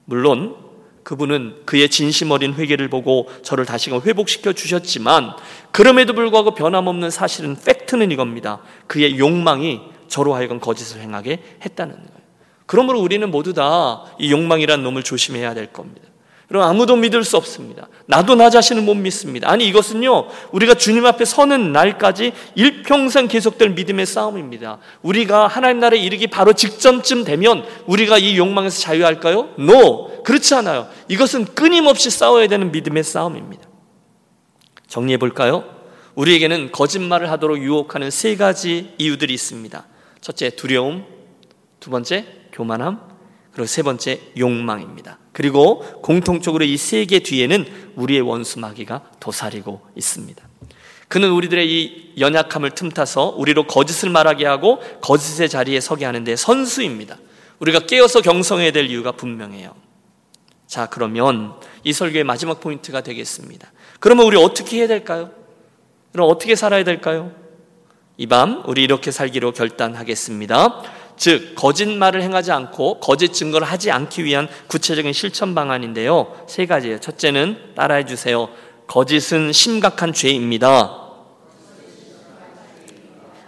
물론 0.05 0.57
그분은 1.05 1.63
그의 1.65 1.89
진심 1.89 2.31
어린 2.31 2.55
회개를 2.55 2.89
보고 2.89 3.29
저를 3.43 3.65
다시금 3.65 4.01
회복시켜 4.03 4.53
주셨지만 4.53 5.35
그럼에도 5.71 6.13
불구하고 6.13 6.55
변함없는 6.55 7.11
사실은 7.11 7.57
팩트는 7.57 8.11
이겁니다. 8.11 8.61
그의 8.87 9.19
욕망이 9.19 9.81
저로 10.09 10.35
하여금 10.35 10.61
거짓을 10.61 11.01
행하게 11.01 11.43
했다는 11.65 11.95
거예요. 11.95 12.23
그러므로 12.67 13.01
우리는 13.01 13.29
모두 13.31 13.53
다 13.53 14.05
이 14.19 14.31
욕망이란 14.31 14.83
놈을 14.83 15.03
조심해야 15.03 15.55
될 15.55 15.67
겁니다. 15.73 16.09
여러분 16.53 16.69
아무도 16.69 16.97
믿을 16.97 17.25
수 17.25 17.39
없습니다. 17.39 17.89
나도 18.05 18.35
나 18.35 18.51
자신을 18.51 18.83
못 18.83 18.95
믿습니다. 18.95 19.51
아니 19.51 19.67
이것은요 19.67 20.29
우리가 20.53 20.75
주님 20.75 21.07
앞에 21.07 21.25
서는 21.25 21.73
날까지 21.73 22.33
일평생 22.55 23.27
계속될 23.27 23.71
믿음의 23.71 24.05
싸움입니다. 24.05 24.79
우리가 25.01 25.47
하나님 25.47 25.81
나라에 25.81 25.99
이르기 25.99 26.27
바로 26.27 26.53
직전쯤 26.53 27.25
되면 27.25 27.65
우리가 27.87 28.19
이 28.19 28.37
욕망에서 28.37 28.81
자유할까요? 28.81 29.55
No 29.59 30.23
그렇지 30.25 30.55
않아요. 30.57 30.89
이것은 31.09 31.47
끊임없이 31.47 32.11
싸워야 32.11 32.47
되는 32.49 32.71
믿음의 32.71 33.03
싸움입니다. 33.03 33.67
정리해 34.89 35.17
볼까요? 35.17 35.65
우리에게는 36.17 36.71
거짓말을 36.71 37.31
하도록 37.31 37.57
유혹하는 37.57 38.11
세 38.11 38.37
가지 38.37 38.93
이유들이 38.99 39.33
있습니다. 39.33 39.87
첫째 40.21 40.51
두려움, 40.51 41.07
두 41.81 41.89
번째 41.89 42.27
교만함, 42.53 43.01
그리고 43.53 43.67
세 43.67 43.83
번째 43.83 44.21
욕망입니다. 44.37 45.19
그리고 45.33 45.81
공통적으로 46.03 46.65
이 46.65 46.75
세 46.77 47.07
개 47.07 47.19
뒤에는 47.21 47.93
우리의 47.97 48.21
원수 48.21 48.59
마귀가 48.61 49.03
도사리고 49.21 49.81
있습니다. 49.97 50.43
그는 51.09 51.31
우리들의 51.31 51.71
이 51.71 52.13
연약함을 52.19 52.71
틈타서 52.71 53.35
우리로 53.37 53.67
거짓을 53.67 54.11
말하게 54.11 54.47
하고 54.47 54.81
거짓의 55.03 55.49
자리에 55.49 55.81
서게 55.81 56.05
하는데 56.07 56.37
선수입니다. 56.37 57.19
우리가 57.61 57.81
깨어서 57.81 58.21
경성해야 58.23 58.73
될 58.73 58.87
이유가 58.91 59.13
분명해요. 59.13 59.75
자, 60.67 60.87
그러면 60.87 61.53
이 61.85 61.93
설교의 61.93 62.25
마지막 62.25 62.61
포인트가 62.61 63.03
되겠습니다. 63.03 63.71
그러면 64.01 64.25
우리 64.27 64.37
어떻게 64.39 64.79
해야 64.79 64.87
될까요? 64.89 65.31
그럼 66.13 66.31
어떻게 66.31 66.55
살아야 66.57 66.83
될까요? 66.85 67.33
이 68.19 68.27
밤 68.27 68.63
우리 68.67 68.83
이렇게 68.85 69.11
살기로 69.11 69.53
결단하겠습니다. 69.53 70.83
즉 71.23 71.55
거짓말을 71.55 72.21
행하지 72.21 72.51
않고 72.51 72.99
거짓 72.99 73.33
증거를 73.33 73.65
하지 73.65 73.93
않기 73.93 74.25
위한 74.25 74.49
구체적인 74.67 75.13
실천 75.13 75.55
방안인데요. 75.55 76.47
세 76.49 76.67
가지예요. 76.67 76.99
첫째는 76.99 77.75
따라해 77.77 78.07
주세요. 78.07 78.49
거짓은 78.89 79.53
심각한 79.53 80.13
죄입니다. 80.13 80.99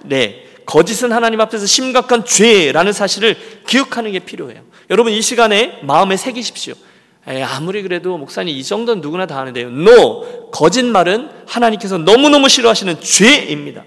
네. 0.04 0.46
거짓은 0.66 1.10
하나님 1.10 1.40
앞에서 1.40 1.66
심각한 1.66 2.24
죄라는 2.24 2.92
사실을 2.92 3.36
기억하는 3.66 4.12
게 4.12 4.20
필요해요. 4.20 4.62
여러분 4.90 5.12
이 5.12 5.20
시간에 5.20 5.80
마음에 5.82 6.16
새기십시오. 6.16 6.74
에이, 7.26 7.42
아무리 7.42 7.82
그래도 7.82 8.16
목사님 8.16 8.56
이 8.56 8.62
정도는 8.62 9.02
누구나 9.02 9.26
다 9.26 9.36
하는데요. 9.38 9.66
No! 9.66 10.50
거짓말은 10.52 11.28
하나님께서 11.48 11.98
너무너무 11.98 12.48
싫어하시는 12.48 13.00
죄입니다. 13.00 13.82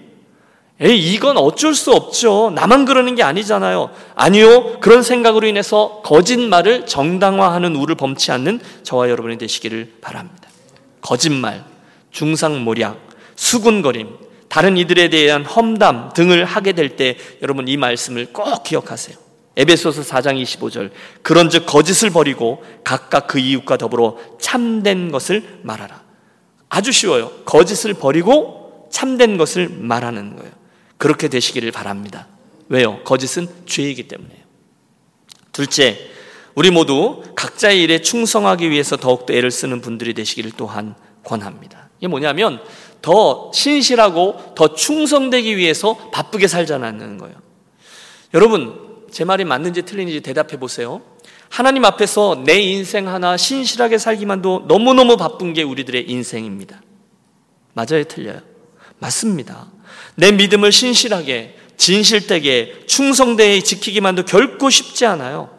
에이, 0.80 1.12
이건 1.14 1.36
어쩔 1.38 1.74
수 1.74 1.92
없죠. 1.92 2.52
나만 2.54 2.84
그러는 2.84 3.16
게 3.16 3.24
아니잖아요. 3.24 3.90
아니요. 4.14 4.78
그런 4.78 5.02
생각으로 5.02 5.46
인해서 5.46 6.02
거짓말을 6.04 6.86
정당화하는 6.86 7.74
우를 7.74 7.96
범치 7.96 8.30
않는 8.30 8.60
저와 8.84 9.10
여러분이 9.10 9.38
되시기를 9.38 9.94
바랍니다. 10.00 10.48
거짓말, 11.00 11.64
중상모략, 12.12 12.96
수군거림, 13.34 14.08
다른 14.48 14.76
이들에 14.76 15.10
대한 15.10 15.44
험담 15.44 16.12
등을 16.14 16.44
하게 16.44 16.72
될 16.72 16.96
때 16.96 17.16
여러분 17.42 17.68
이 17.68 17.76
말씀을 17.76 18.32
꼭 18.32 18.62
기억하세요. 18.62 19.16
에베소서 19.56 20.02
4장 20.02 20.40
25절. 20.40 20.90
그런즉 21.22 21.66
거짓을 21.66 22.10
버리고 22.10 22.62
각각 22.84 23.26
그 23.26 23.40
이웃과 23.40 23.76
더불어 23.76 24.16
참된 24.40 25.10
것을 25.10 25.42
말하라. 25.62 26.02
아주 26.68 26.92
쉬워요. 26.92 27.32
거짓을 27.44 27.94
버리고 27.94 28.88
참된 28.90 29.36
것을 29.36 29.68
말하는 29.68 30.36
거예요. 30.36 30.57
그렇게 30.98 31.28
되시기를 31.28 31.72
바랍니다. 31.72 32.26
왜요? 32.68 33.02
거짓은 33.04 33.48
죄이기 33.66 34.08
때문에요. 34.08 34.38
둘째, 35.52 35.98
우리 36.54 36.70
모두 36.70 37.22
각자의 37.34 37.82
일에 37.82 38.02
충성하기 38.02 38.70
위해서 38.70 38.96
더욱더 38.96 39.32
애를 39.32 39.50
쓰는 39.50 39.80
분들이 39.80 40.12
되시기를 40.12 40.52
또한 40.56 40.94
권합니다. 41.24 41.88
이게 41.98 42.08
뭐냐면 42.08 42.60
더 43.00 43.50
신실하고 43.54 44.54
더 44.56 44.74
충성되기 44.74 45.56
위해서 45.56 45.96
바쁘게 46.12 46.48
살자는 46.48 47.18
거예요. 47.18 47.36
여러분, 48.34 49.06
제 49.10 49.24
말이 49.24 49.44
맞는지 49.44 49.82
틀린지 49.82 50.20
대답해 50.20 50.58
보세요. 50.58 51.00
하나님 51.48 51.84
앞에서 51.84 52.42
내 52.44 52.58
인생 52.60 53.08
하나 53.08 53.36
신실하게 53.36 53.98
살기만도 53.98 54.64
너무너무 54.68 55.16
바쁜 55.16 55.54
게 55.54 55.62
우리들의 55.62 56.10
인생입니다. 56.10 56.82
맞아요, 57.72 58.04
틀려요? 58.04 58.40
맞습니다. 58.98 59.68
내 60.14 60.32
믿음을 60.32 60.72
신실하게, 60.72 61.56
진실되게, 61.76 62.84
충성되게 62.86 63.62
지키기만도 63.62 64.24
결코 64.24 64.70
쉽지 64.70 65.06
않아요. 65.06 65.50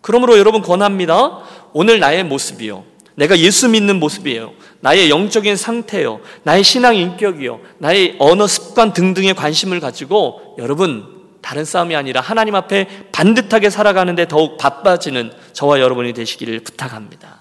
그러므로 0.00 0.38
여러분 0.38 0.62
권합니다. 0.62 1.42
오늘 1.72 1.98
나의 1.98 2.24
모습이요. 2.24 2.84
내가 3.16 3.38
예수 3.38 3.68
믿는 3.68 3.98
모습이에요. 3.98 4.52
나의 4.80 5.10
영적인 5.10 5.56
상태요. 5.56 6.20
나의 6.42 6.62
신앙 6.62 6.94
인격이요. 6.94 7.60
나의 7.78 8.16
언어 8.18 8.46
습관 8.46 8.92
등등에 8.92 9.32
관심을 9.32 9.80
가지고 9.80 10.54
여러분 10.58 11.16
다른 11.40 11.64
싸움이 11.64 11.94
아니라 11.96 12.20
하나님 12.20 12.54
앞에 12.54 13.08
반듯하게 13.12 13.70
살아가는데 13.70 14.28
더욱 14.28 14.58
바빠지는 14.58 15.32
저와 15.52 15.80
여러분이 15.80 16.12
되시기를 16.12 16.60
부탁합니다. 16.60 17.38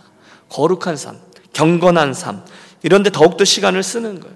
거룩한 0.50 0.96
삶, 0.96 1.20
경건한 1.54 2.14
삶, 2.14 2.46
이런데 2.84 3.10
더욱더 3.10 3.44
시간을 3.44 3.84
쓰는 3.84 4.20
거예요. 4.20 4.36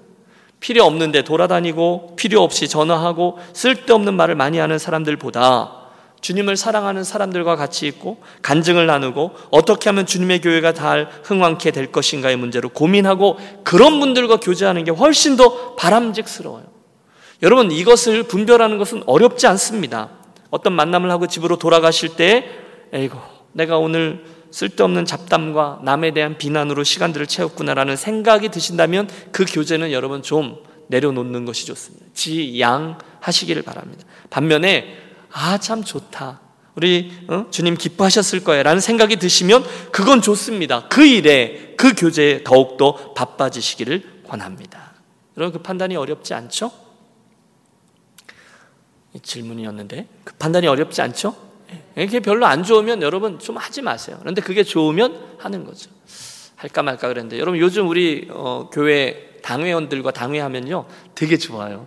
필요 0.60 0.84
없는데 0.84 1.22
돌아다니고 1.22 2.14
필요 2.16 2.42
없이 2.42 2.68
전화하고 2.68 3.38
쓸데없는 3.52 4.14
말을 4.14 4.34
많이 4.34 4.58
하는 4.58 4.78
사람들보다 4.78 5.80
주님을 6.20 6.56
사랑하는 6.56 7.02
사람들과 7.02 7.56
같이 7.56 7.86
있고 7.86 8.18
간증을 8.42 8.86
나누고 8.86 9.32
어떻게 9.50 9.88
하면 9.88 10.04
주님의 10.04 10.42
교회가 10.42 10.74
잘 10.74 11.08
흥왕케 11.24 11.70
될 11.70 11.90
것인가의 11.90 12.36
문제로 12.36 12.68
고민하고 12.68 13.38
그런 13.64 14.00
분들과 14.00 14.36
교제하는 14.36 14.84
게 14.84 14.90
훨씬 14.90 15.36
더 15.36 15.74
바람직스러워요. 15.76 16.64
여러분 17.42 17.70
이것을 17.70 18.24
분별하는 18.24 18.76
것은 18.76 19.02
어렵지 19.06 19.46
않습니다. 19.46 20.10
어떤 20.50 20.74
만남을 20.74 21.10
하고 21.10 21.26
집으로 21.26 21.56
돌아가실 21.56 22.16
때 22.16 22.44
에이고 22.92 23.18
내가 23.52 23.78
오늘 23.78 24.24
쓸데없는 24.50 25.04
잡담과 25.04 25.80
남에 25.84 26.12
대한 26.12 26.38
비난으로 26.38 26.84
시간들을 26.84 27.26
채웠구나라는 27.26 27.96
생각이 27.96 28.48
드신다면 28.48 29.08
그 29.32 29.44
교제는 29.44 29.92
여러분 29.92 30.22
좀 30.22 30.56
내려놓는 30.88 31.44
것이 31.44 31.66
좋습니다. 31.66 32.06
지양하시기를 32.14 33.62
바랍니다. 33.62 34.04
반면에 34.28 34.96
아 35.32 35.58
참 35.58 35.84
좋다. 35.84 36.40
우리 36.74 37.12
어? 37.28 37.46
주님 37.50 37.76
기뻐하셨을 37.76 38.42
거야라는 38.42 38.80
생각이 38.80 39.16
드시면 39.16 39.64
그건 39.92 40.22
좋습니다. 40.22 40.88
그 40.88 41.04
일에 41.04 41.74
그 41.76 41.94
교제에 41.94 42.44
더욱더 42.44 43.12
바빠지시기를 43.14 44.22
권합니다. 44.28 44.92
여러분 45.36 45.58
그 45.58 45.62
판단이 45.62 45.96
어렵지 45.96 46.34
않죠? 46.34 46.70
질문이었는데 49.22 50.08
그 50.24 50.34
판단이 50.34 50.66
어렵지 50.66 51.02
않죠? 51.02 51.49
이게 52.00 52.20
별로 52.20 52.46
안 52.46 52.62
좋으면 52.62 53.02
여러분 53.02 53.38
좀 53.38 53.56
하지 53.56 53.82
마세요. 53.82 54.16
그런데 54.20 54.40
그게 54.40 54.62
좋으면 54.62 55.36
하는 55.38 55.64
거죠. 55.64 55.90
할까 56.56 56.82
말까 56.82 57.08
그랬는데 57.08 57.38
여러분 57.38 57.58
요즘 57.58 57.88
우리 57.88 58.28
어, 58.30 58.68
교회 58.72 59.38
당회원들과 59.42 60.10
당회하면요 60.10 60.86
되게 61.14 61.36
좋아요. 61.36 61.86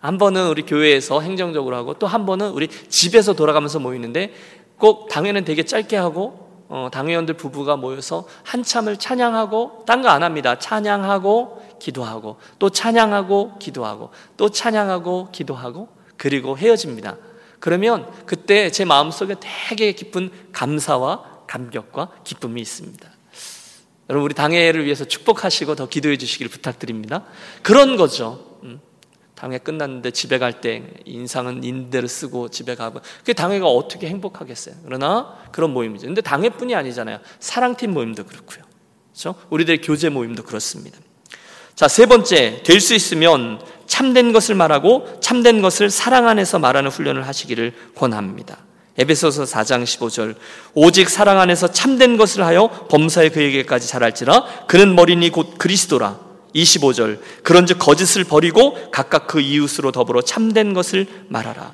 한 0.00 0.18
번은 0.18 0.48
우리 0.48 0.62
교회에서 0.62 1.20
행정적으로 1.20 1.76
하고 1.76 1.94
또 1.94 2.06
한 2.06 2.26
번은 2.26 2.50
우리 2.50 2.68
집에서 2.68 3.32
돌아가면서 3.34 3.78
모이는데 3.80 4.32
꼭 4.78 5.08
당회는 5.08 5.44
되게 5.44 5.64
짧게 5.64 5.96
하고 5.96 6.44
어, 6.68 6.88
당회원들 6.92 7.34
부부가 7.34 7.76
모여서 7.76 8.26
한참을 8.44 8.96
찬양하고 8.98 9.84
딴 9.86 10.02
거 10.02 10.08
안 10.08 10.22
합니다. 10.22 10.58
찬양하고 10.58 11.78
기도하고 11.80 12.36
또 12.58 12.70
찬양하고 12.70 13.58
기도하고 13.58 14.10
또 14.36 14.48
찬양하고 14.48 15.28
기도하고 15.32 15.88
그리고 16.16 16.56
헤어집니다. 16.56 17.16
그러면 17.64 18.12
그때 18.26 18.70
제 18.70 18.84
마음속에 18.84 19.36
되게 19.40 19.92
깊은 19.92 20.30
감사와 20.52 21.44
감격과 21.46 22.10
기쁨이 22.22 22.60
있습니다. 22.60 23.10
여러분 24.10 24.26
우리 24.26 24.34
당회를 24.34 24.84
위해서 24.84 25.06
축복하시고 25.06 25.74
더 25.74 25.88
기도해 25.88 26.18
주시길 26.18 26.48
부탁드립니다. 26.48 27.24
그런 27.62 27.96
거죠. 27.96 28.58
음. 28.64 28.82
당회 29.34 29.56
끝났는데 29.56 30.10
집에 30.10 30.36
갈 30.36 30.60
때 30.60 30.82
인상은 31.06 31.64
인대로 31.64 32.06
쓰고 32.06 32.50
집에 32.50 32.74
가고 32.74 33.00
그 33.24 33.32
당회가 33.32 33.66
어떻게 33.66 34.08
행복하겠어요. 34.08 34.74
그러나 34.84 35.38
그런 35.50 35.72
모임이죠. 35.72 36.06
근데 36.06 36.20
당회뿐이 36.20 36.74
아니잖아요. 36.74 37.20
사랑팀 37.40 37.94
모임도 37.94 38.26
그렇고요. 38.26 38.62
그렇죠? 39.12 39.36
우리들의 39.48 39.80
교제 39.80 40.10
모임도 40.10 40.42
그렇습니다. 40.42 40.98
자, 41.74 41.88
세 41.88 42.06
번째, 42.06 42.62
될 42.62 42.80
수 42.80 42.94
있으면 42.94 43.60
참된 43.86 44.32
것을 44.32 44.54
말하고 44.54 45.18
참된 45.20 45.60
것을 45.60 45.90
사랑 45.90 46.28
안에서 46.28 46.58
말하는 46.58 46.90
훈련을 46.90 47.26
하시기를 47.26 47.72
권합니다. 47.94 48.58
에베소서 48.96 49.44
4장 49.44 49.82
15절 49.82 50.36
오직 50.74 51.10
사랑 51.10 51.40
안에서 51.40 51.68
참된 51.72 52.16
것을 52.16 52.44
하여 52.44 52.68
범사에 52.88 53.30
그에게까지 53.30 53.88
자랄지라 53.88 54.66
그는 54.68 54.94
머리니 54.94 55.30
곧 55.30 55.58
그리스도라. 55.58 56.20
25절 56.54 57.18
그런즉 57.42 57.80
거짓을 57.80 58.22
버리고 58.22 58.78
각각 58.92 59.26
그 59.26 59.40
이웃으로 59.40 59.90
더불어 59.90 60.22
참된 60.22 60.72
것을 60.72 61.06
말하라. 61.28 61.72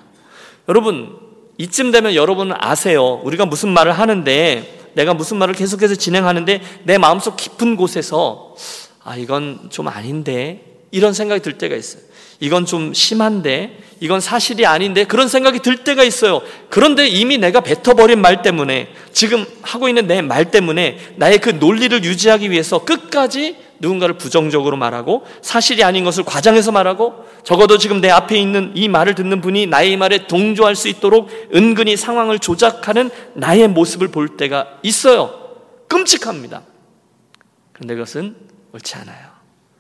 여러분 0.69 1.19
이쯤 1.59 1.91
되면 1.91 2.15
여러분은 2.15 2.57
아세요. 2.59 3.21
우리가 3.23 3.45
무슨 3.45 3.69
말을 3.69 3.93
하는데 3.93 4.91
내가 4.95 5.13
무슨 5.13 5.37
말을 5.37 5.55
계속해서 5.55 5.97
진행하는데 5.97 6.63
내 6.85 6.97
마음속 6.97 7.37
깊은 7.37 7.77
곳에서 7.77 8.55
아, 9.03 9.17
이건 9.17 9.69
좀 9.71 9.89
아닌데 9.89 10.65
이런 10.91 11.13
생각이 11.13 11.43
들 11.43 11.59
때가 11.59 11.77
있어요. 11.77 12.03
이건 12.41 12.65
좀 12.65 12.95
심한데 12.95 13.79
이건 14.01 14.21
사실이 14.21 14.65
아닌데 14.65 15.05
그런 15.05 15.29
생각이 15.29 15.61
들 15.61 15.85
때가 15.85 16.03
있어요. 16.05 16.41
그런데 16.71 17.07
이미 17.07 17.37
내가 17.37 17.61
뱉어버린 17.61 18.19
말 18.21 18.41
때문에 18.41 18.89
지금 19.13 19.45
하고 19.63 19.89
있는 19.89 20.07
내 20.07 20.23
말 20.23 20.51
때문에 20.51 20.99
나의 21.17 21.39
그 21.39 21.51
논리를 21.51 22.03
유지하기 22.03 22.51
위해서 22.51 22.85
끝까지 22.85 23.57
누군가를 23.79 24.17
부정적으로 24.17 24.77
말하고 24.77 25.25
사실이 25.43 25.85
아닌 25.85 26.05
것을 26.05 26.25
과장해서 26.25 26.73
말하고 26.73 27.25
적어도 27.45 27.79
지금 27.79 28.01
내 28.01 28.11
앞에 28.11 28.39
있는 28.39 28.73
이 28.75 28.89
말을 28.89 29.15
듣는 29.15 29.41
분이 29.41 29.67
나의 29.67 29.97
말에 29.97 30.27
동조할 30.27 30.77
수 30.77 30.89
있도록 30.89 31.29
은근히 31.55 31.97
상황을 31.97 32.39
조작하는 32.39 33.11
나의 33.35 33.69
모습을 33.69 34.09
볼 34.09 34.37
때가 34.37 34.79
있어요. 34.83 35.31
끔찍합니다. 35.89 36.63
그런데 37.73 37.95
그것은 37.95 38.50
옳지 38.73 38.97
않아요. 38.97 39.29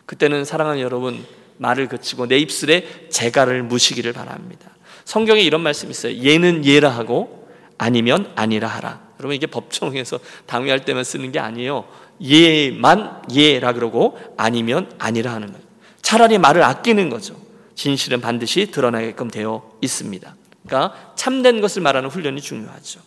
그때는 0.06 0.44
사랑하는 0.44 0.80
여러분 0.80 1.24
말을 1.58 1.88
그치고 1.88 2.26
내 2.26 2.38
입술에 2.38 3.08
재갈을 3.10 3.62
무시기를 3.62 4.12
바랍니다. 4.12 4.70
성경에 5.04 5.40
이런 5.40 5.60
말씀이 5.60 5.90
있어요. 5.90 6.14
예는 6.16 6.64
예라 6.64 6.88
하고 6.88 7.48
아니면 7.78 8.32
아니라 8.34 8.68
하라. 8.68 9.00
여러분 9.20 9.36
이게 9.36 9.46
법정에서 9.46 10.18
당위할 10.46 10.84
때만 10.84 11.04
쓰는 11.04 11.32
게 11.32 11.38
아니에요. 11.38 11.86
예만 12.20 13.22
예라 13.32 13.72
그러고 13.72 14.18
아니면 14.36 14.90
아니라 14.98 15.32
하는 15.32 15.48
거예요. 15.48 15.64
차라리 16.02 16.38
말을 16.38 16.62
아끼는 16.62 17.10
거죠. 17.10 17.36
진실은 17.74 18.20
반드시 18.20 18.70
드러나게끔 18.70 19.30
되어 19.30 19.70
있습니다. 19.80 20.34
그러니까 20.66 21.12
참된 21.16 21.60
것을 21.60 21.82
말하는 21.82 22.10
훈련이 22.10 22.40
중요하죠. 22.40 23.00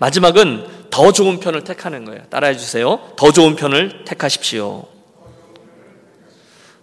마지막은 0.00 0.66
더 0.90 1.12
좋은 1.12 1.38
편을 1.40 1.62
택하는 1.62 2.04
거예요. 2.04 2.22
따라해 2.30 2.56
주세요. 2.56 2.98
더 3.16 3.30
좋은 3.30 3.54
편을 3.54 4.04
택하십시오. 4.06 4.86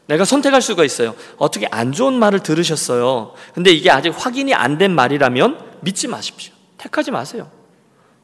내가 0.05 0.23
선택할 0.23 0.61
수가 0.61 0.85
있어요. 0.85 1.15
어떻게 1.37 1.67
안 1.69 1.91
좋은 1.91 2.13
말을 2.13 2.41
들으셨어요. 2.41 3.33
근데 3.53 3.71
이게 3.71 3.89
아직 3.91 4.13
확인이 4.15 4.53
안 4.53 4.77
된 4.77 4.91
말이라면 4.91 5.57
믿지 5.81 6.07
마십시오. 6.07 6.53
택하지 6.77 7.11
마세요. 7.11 7.49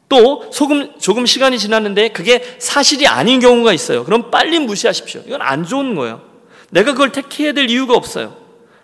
또 0.07 0.49
조금 0.51 0.97
조금 0.99 1.25
시간이 1.25 1.57
지났는데 1.57 2.09
그게 2.09 2.55
사실이 2.59 3.07
아닌 3.07 3.39
경우가 3.39 3.73
있어요. 3.73 4.03
그럼 4.05 4.29
빨리 4.29 4.59
무시하십시오. 4.59 5.23
이건 5.25 5.41
안 5.41 5.65
좋은 5.65 5.95
거예요. 5.95 6.21
내가 6.69 6.91
그걸 6.91 7.11
택해야 7.11 7.51
될 7.53 7.69
이유가 7.69 7.95
없어요. 7.95 8.35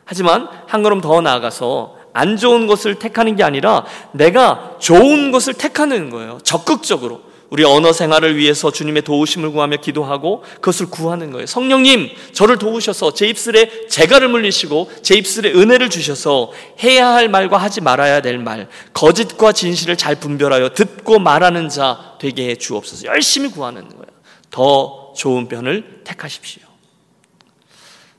하지만 0.06 0.50
한 0.66 0.82
걸음 0.82 1.02
더 1.02 1.22
나아가서 1.22 1.99
안 2.20 2.36
좋은 2.36 2.68
것을 2.68 2.96
택하는 2.96 3.38
게 3.38 3.44
아니라 3.44 3.86
내가 4.12 4.76
좋은 4.80 5.32
것을 5.32 5.54
택하는 5.54 6.10
거예요. 6.10 6.40
적극적으로. 6.44 7.30
우리 7.50 7.64
언어 7.64 7.92
생활을 7.92 8.36
위해서 8.36 8.72
주님의 8.72 9.02
도우심을 9.04 9.52
구하며 9.52 9.78
기도하고 9.78 10.44
그것을 10.56 10.90
구하는 10.90 11.32
거예요. 11.32 11.48
성령님, 11.48 12.10
저를 12.34 12.58
도우셔서 12.58 13.14
제 13.14 13.28
입술에 13.28 13.88
재갈을 13.88 14.28
물리시고 14.28 14.92
제 15.02 15.16
입술에 15.16 15.52
은혜를 15.54 15.90
주셔서 15.90 16.52
해야 16.84 17.08
할 17.08 17.28
말과 17.28 17.58
하지 17.58 17.82
말아야 17.82 18.22
될 18.22 18.38
말, 18.38 18.68
거짓과 18.94 19.54
진실을 19.54 19.98
잘 19.98 20.16
분별하여 20.16 20.74
듣고 20.74 21.18
말하는 21.18 21.70
자 21.70 22.18
되게 22.20 22.50
해 22.50 22.56
주옵소서. 22.56 23.06
열심히 23.06 23.50
구하는 23.50 23.88
거예요. 23.88 24.06
더 24.52 25.14
좋은 25.16 25.48
편을 25.48 26.02
택하십시오. 26.04 26.64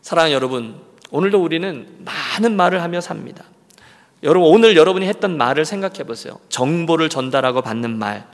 사랑하는 0.03 0.35
여러분, 0.35 0.81
오늘도 1.13 1.41
우리는 1.41 1.87
많은 1.99 2.57
말을 2.57 2.83
하며 2.83 3.01
삽니다. 3.01 3.45
여러분, 4.23 4.51
오늘 4.51 4.77
여러분이 4.77 5.07
했던 5.07 5.37
말을 5.37 5.65
생각해 5.65 6.05
보세요. 6.05 6.39
정보를 6.49 7.09
전달하고 7.09 7.63
받는 7.63 7.99
말, 7.99 8.27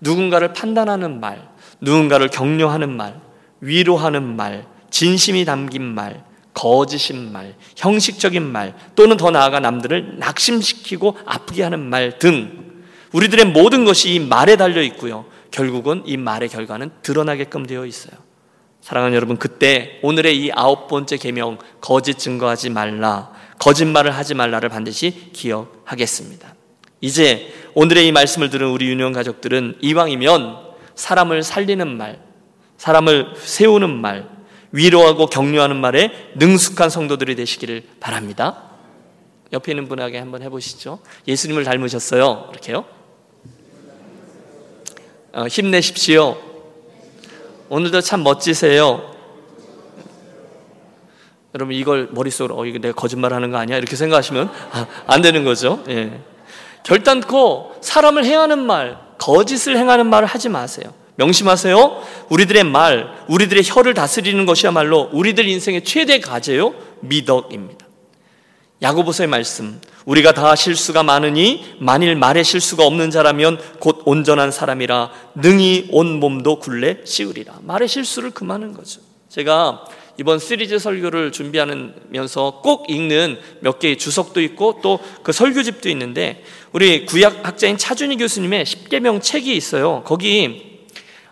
누군가를 0.00 0.52
판단하는 0.52 1.20
말, 1.20 1.48
누군가를 1.80 2.28
격려하는 2.28 2.96
말, 2.96 3.20
위로하는 3.60 4.36
말, 4.36 4.66
진심이 4.90 5.44
담긴 5.44 5.82
말, 5.82 6.24
거짓인 6.54 7.32
말, 7.32 7.54
형식적인 7.76 8.42
말, 8.42 8.74
또는 8.94 9.16
더 9.16 9.30
나아가 9.30 9.60
남들을 9.60 10.18
낙심시키고 10.18 11.18
아프게 11.26 11.62
하는 11.62 11.80
말 11.80 12.18
등 12.18 12.64
우리들의 13.12 13.46
모든 13.46 13.84
것이 13.84 14.14
이 14.14 14.18
말에 14.18 14.56
달려 14.56 14.82
있고요. 14.82 15.26
결국은 15.50 16.02
이 16.04 16.16
말의 16.16 16.48
결과는 16.48 16.90
드러나게끔 17.02 17.64
되어 17.66 17.86
있어요. 17.86 18.12
사랑하는 18.80 19.14
여러분, 19.14 19.36
그때 19.36 20.00
오늘의 20.02 20.36
이 20.36 20.50
아홉 20.52 20.88
번째 20.88 21.16
계명 21.16 21.58
거짓 21.80 22.18
증거하지 22.18 22.70
말라, 22.70 23.30
거짓말을 23.58 24.10
하지 24.10 24.34
말라를 24.34 24.68
반드시 24.68 25.30
기억하겠습니다. 25.32 26.54
이제 27.00 27.52
오늘의 27.74 28.06
이 28.06 28.12
말씀을 28.12 28.50
들은 28.50 28.68
우리 28.68 28.88
유년 28.88 29.12
가족들은 29.12 29.78
이왕이면 29.80 30.58
사람을 30.94 31.42
살리는 31.42 31.96
말, 31.96 32.20
사람을 32.76 33.34
세우는 33.36 33.90
말, 33.90 34.28
위로하고 34.72 35.26
격려하는 35.26 35.76
말에 35.76 36.10
능숙한 36.34 36.90
성도들이 36.90 37.36
되시기를 37.36 37.82
바랍니다. 38.00 38.70
옆에 39.52 39.72
있는 39.72 39.86
분에게 39.86 40.18
한번 40.18 40.42
해보시죠. 40.42 40.98
예수님을 41.28 41.62
닮으셨어요. 41.64 42.48
이렇게요. 42.50 42.84
어, 45.32 45.46
힘내십시오. 45.46 46.36
오늘도 47.68 48.00
참 48.00 48.22
멋지세요. 48.22 49.13
여러분 51.54 51.76
이걸 51.76 52.08
머릿속으로 52.10 52.58
어 52.58 52.66
이거 52.66 52.80
내가 52.80 52.94
거짓말하는 52.94 53.50
거 53.52 53.58
아니야 53.58 53.76
이렇게 53.76 53.94
생각하시면 53.94 54.50
아, 54.72 54.86
안 55.06 55.22
되는 55.22 55.44
거죠. 55.44 55.82
예. 55.88 56.20
결단코 56.82 57.76
사람을 57.80 58.24
해하는 58.24 58.58
말, 58.58 58.98
거짓을 59.18 59.78
행하는 59.78 60.06
말을 60.06 60.26
하지 60.26 60.48
마세요. 60.48 60.92
명심하세요. 61.16 62.02
우리들의 62.28 62.64
말, 62.64 63.08
우리들의 63.28 63.62
혀를 63.64 63.94
다스리는 63.94 64.44
것이야말로 64.44 65.08
우리들 65.12 65.48
인생의 65.48 65.84
최대 65.84 66.18
과제요, 66.18 66.74
미덕입니다. 67.00 67.86
야고보서의 68.82 69.28
말씀, 69.28 69.80
우리가 70.04 70.32
다 70.32 70.56
실수가 70.56 71.04
많으니 71.04 71.76
만일 71.78 72.16
말에 72.16 72.42
실수가 72.42 72.84
없는 72.84 73.12
자라면 73.12 73.58
곧 73.78 74.02
온전한 74.04 74.50
사람이라 74.50 75.10
능히 75.36 75.88
온 75.92 76.18
몸도 76.18 76.58
굴레 76.58 77.02
씌우리라. 77.04 77.60
말의 77.62 77.88
실수를 77.88 78.32
금하는 78.32 78.74
거죠. 78.74 79.00
제가 79.28 79.84
이번 80.18 80.38
시리즈 80.38 80.78
설교를 80.78 81.32
준비하면서 81.32 82.60
꼭 82.62 82.88
읽는 82.88 83.38
몇 83.60 83.78
개의 83.78 83.98
주석도 83.98 84.40
있고 84.40 84.80
또 84.82 85.00
그 85.24 85.32
설교집도 85.32 85.88
있는데 85.88 86.44
우리 86.72 87.06
구약 87.06 87.46
학자인 87.46 87.76
차준희 87.76 88.18
교수님의 88.18 88.64
10개명 88.64 89.20
책이 89.20 89.56
있어요. 89.56 90.02
거기 90.04 90.74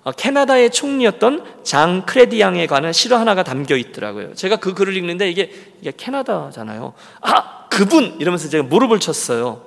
어, 0.02 0.10
캐나다의 0.10 0.70
총리였던 0.70 1.62
장 1.62 2.04
크레디앙에 2.06 2.66
관한 2.66 2.92
실화 2.92 3.20
하나가 3.20 3.44
담겨 3.44 3.76
있더라고요. 3.76 4.34
제가 4.34 4.56
그 4.56 4.74
글을 4.74 4.96
읽는데 4.96 5.30
이게, 5.30 5.52
이게 5.80 5.92
캐나다잖아요. 5.96 6.94
아, 7.20 7.68
그분! 7.68 8.16
이러면서 8.18 8.48
제가 8.48 8.64
무릎을 8.64 8.98
쳤어요. 8.98 9.62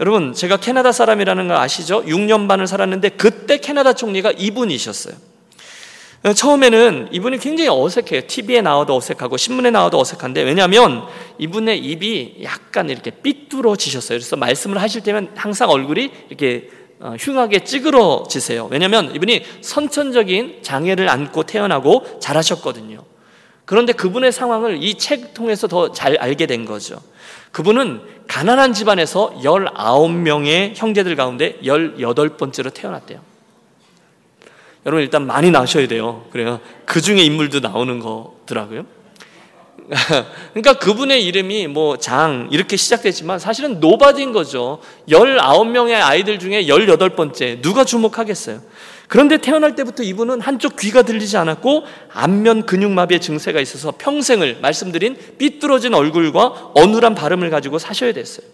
여러분, 0.00 0.34
제가 0.34 0.58
캐나다 0.58 0.92
사람이라는 0.92 1.48
걸 1.48 1.56
아시죠? 1.56 2.04
6년 2.04 2.46
반을 2.46 2.66
살았는데 2.66 3.10
그때 3.10 3.56
캐나다 3.56 3.94
총리가 3.94 4.32
이분이셨어요. 4.32 5.14
처음에는 6.32 7.08
이분이 7.12 7.38
굉장히 7.38 7.68
어색해요. 7.68 8.22
TV에 8.26 8.62
나와도 8.62 8.96
어색하고 8.96 9.36
신문에 9.36 9.70
나와도 9.70 9.98
어색한데 10.00 10.42
왜냐하면 10.42 11.04
이분의 11.38 11.78
입이 11.80 12.36
약간 12.42 12.88
이렇게 12.88 13.10
삐뚤어지셨어요. 13.10 14.18
그래서 14.18 14.36
말씀을 14.36 14.80
하실 14.80 15.02
때면 15.02 15.32
항상 15.34 15.68
얼굴이 15.68 16.10
이렇게 16.28 16.70
어, 17.00 17.14
흉하게 17.18 17.64
찌그러지세요. 17.64 18.68
왜냐하면 18.70 19.14
이분이 19.14 19.42
선천적인 19.60 20.60
장애를 20.62 21.10
안고 21.10 21.42
태어나고 21.42 22.18
자라셨거든요. 22.20 23.04
그런데 23.66 23.92
그분의 23.92 24.32
상황을 24.32 24.82
이 24.82 24.94
책 24.94 25.34
통해서 25.34 25.66
더 25.68 25.92
잘 25.92 26.16
알게 26.16 26.46
된 26.46 26.64
거죠. 26.64 26.96
그분은 27.52 28.00
가난한 28.28 28.72
집안에서 28.72 29.34
19명의 29.42 30.72
형제들 30.74 31.16
가운데 31.16 31.58
18번째로 31.62 32.72
태어났대요. 32.72 33.33
여러분 34.86 35.02
일단 35.02 35.26
많이 35.26 35.50
나셔야 35.50 35.88
돼요. 35.88 36.26
그래요. 36.30 36.60
그 36.84 37.00
중에 37.00 37.22
인물도 37.22 37.60
나오는 37.60 37.98
거더라고요. 38.00 38.84
그러니까 40.54 40.74
그분의 40.78 41.24
이름이 41.26 41.66
뭐 41.68 41.96
장 41.98 42.48
이렇게 42.50 42.76
시작됐지만 42.76 43.38
사실은 43.38 43.80
nobody인 43.80 44.32
거죠. 44.32 44.80
19명의 45.08 46.00
아이들 46.02 46.38
중에 46.38 46.64
18번째. 46.64 47.60
누가 47.62 47.84
주목하겠어요? 47.84 48.60
그런데 49.08 49.36
태어날 49.36 49.76
때부터 49.76 50.02
이분은 50.02 50.40
한쪽 50.40 50.76
귀가 50.76 51.02
들리지 51.02 51.36
않았고 51.36 51.84
안면 52.12 52.64
근육마비의 52.66 53.20
증세가 53.20 53.60
있어서 53.60 53.92
평생을 53.96 54.58
말씀드린 54.62 55.16
삐뚤어진 55.38 55.94
얼굴과 55.94 56.72
어눌한 56.74 57.14
발음을 57.14 57.50
가지고 57.50 57.78
사셔야 57.78 58.12
됐어요. 58.12 58.46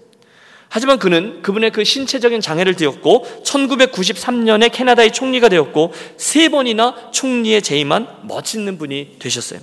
하지만 0.72 1.00
그는 1.00 1.42
그분의 1.42 1.72
그 1.72 1.82
신체적인 1.82 2.40
장애를 2.40 2.76
띄었고 2.76 3.42
1993년에 3.44 4.70
캐나다의 4.72 5.12
총리가 5.12 5.48
되었고 5.48 5.92
세 6.16 6.48
번이나 6.48 7.10
총리에 7.10 7.60
재임한 7.60 8.06
멋있는 8.22 8.78
분이 8.78 9.16
되셨어요. 9.18 9.58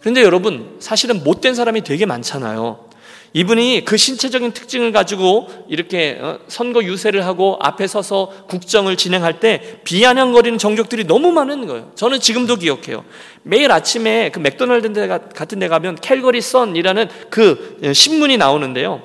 그런데 0.00 0.22
여러분 0.22 0.76
사실은 0.80 1.24
못된 1.24 1.54
사람이 1.54 1.82
되게 1.82 2.04
많잖아요. 2.04 2.90
이분이 3.34 3.86
그 3.86 3.96
신체적인 3.96 4.52
특징을 4.52 4.92
가지고 4.92 5.48
이렇게 5.66 6.18
어, 6.20 6.40
선거 6.48 6.84
유세를 6.84 7.24
하고 7.24 7.56
앞에 7.62 7.86
서서 7.86 8.44
국정을 8.48 8.98
진행할 8.98 9.40
때 9.40 9.78
비아냥거리는 9.84 10.58
정족들이 10.58 11.06
너무 11.06 11.32
많은 11.32 11.66
거예요. 11.66 11.90
저는 11.94 12.20
지금도 12.20 12.56
기억해요. 12.56 13.04
매일 13.42 13.72
아침에 13.72 14.30
그 14.30 14.40
맥도날드 14.40 14.92
같은 15.34 15.58
데 15.58 15.68
가면 15.68 15.94
캘거리 15.96 16.42
선이라는 16.42 17.08
그 17.30 17.92
신문이 17.94 18.36
나오는데요. 18.36 19.02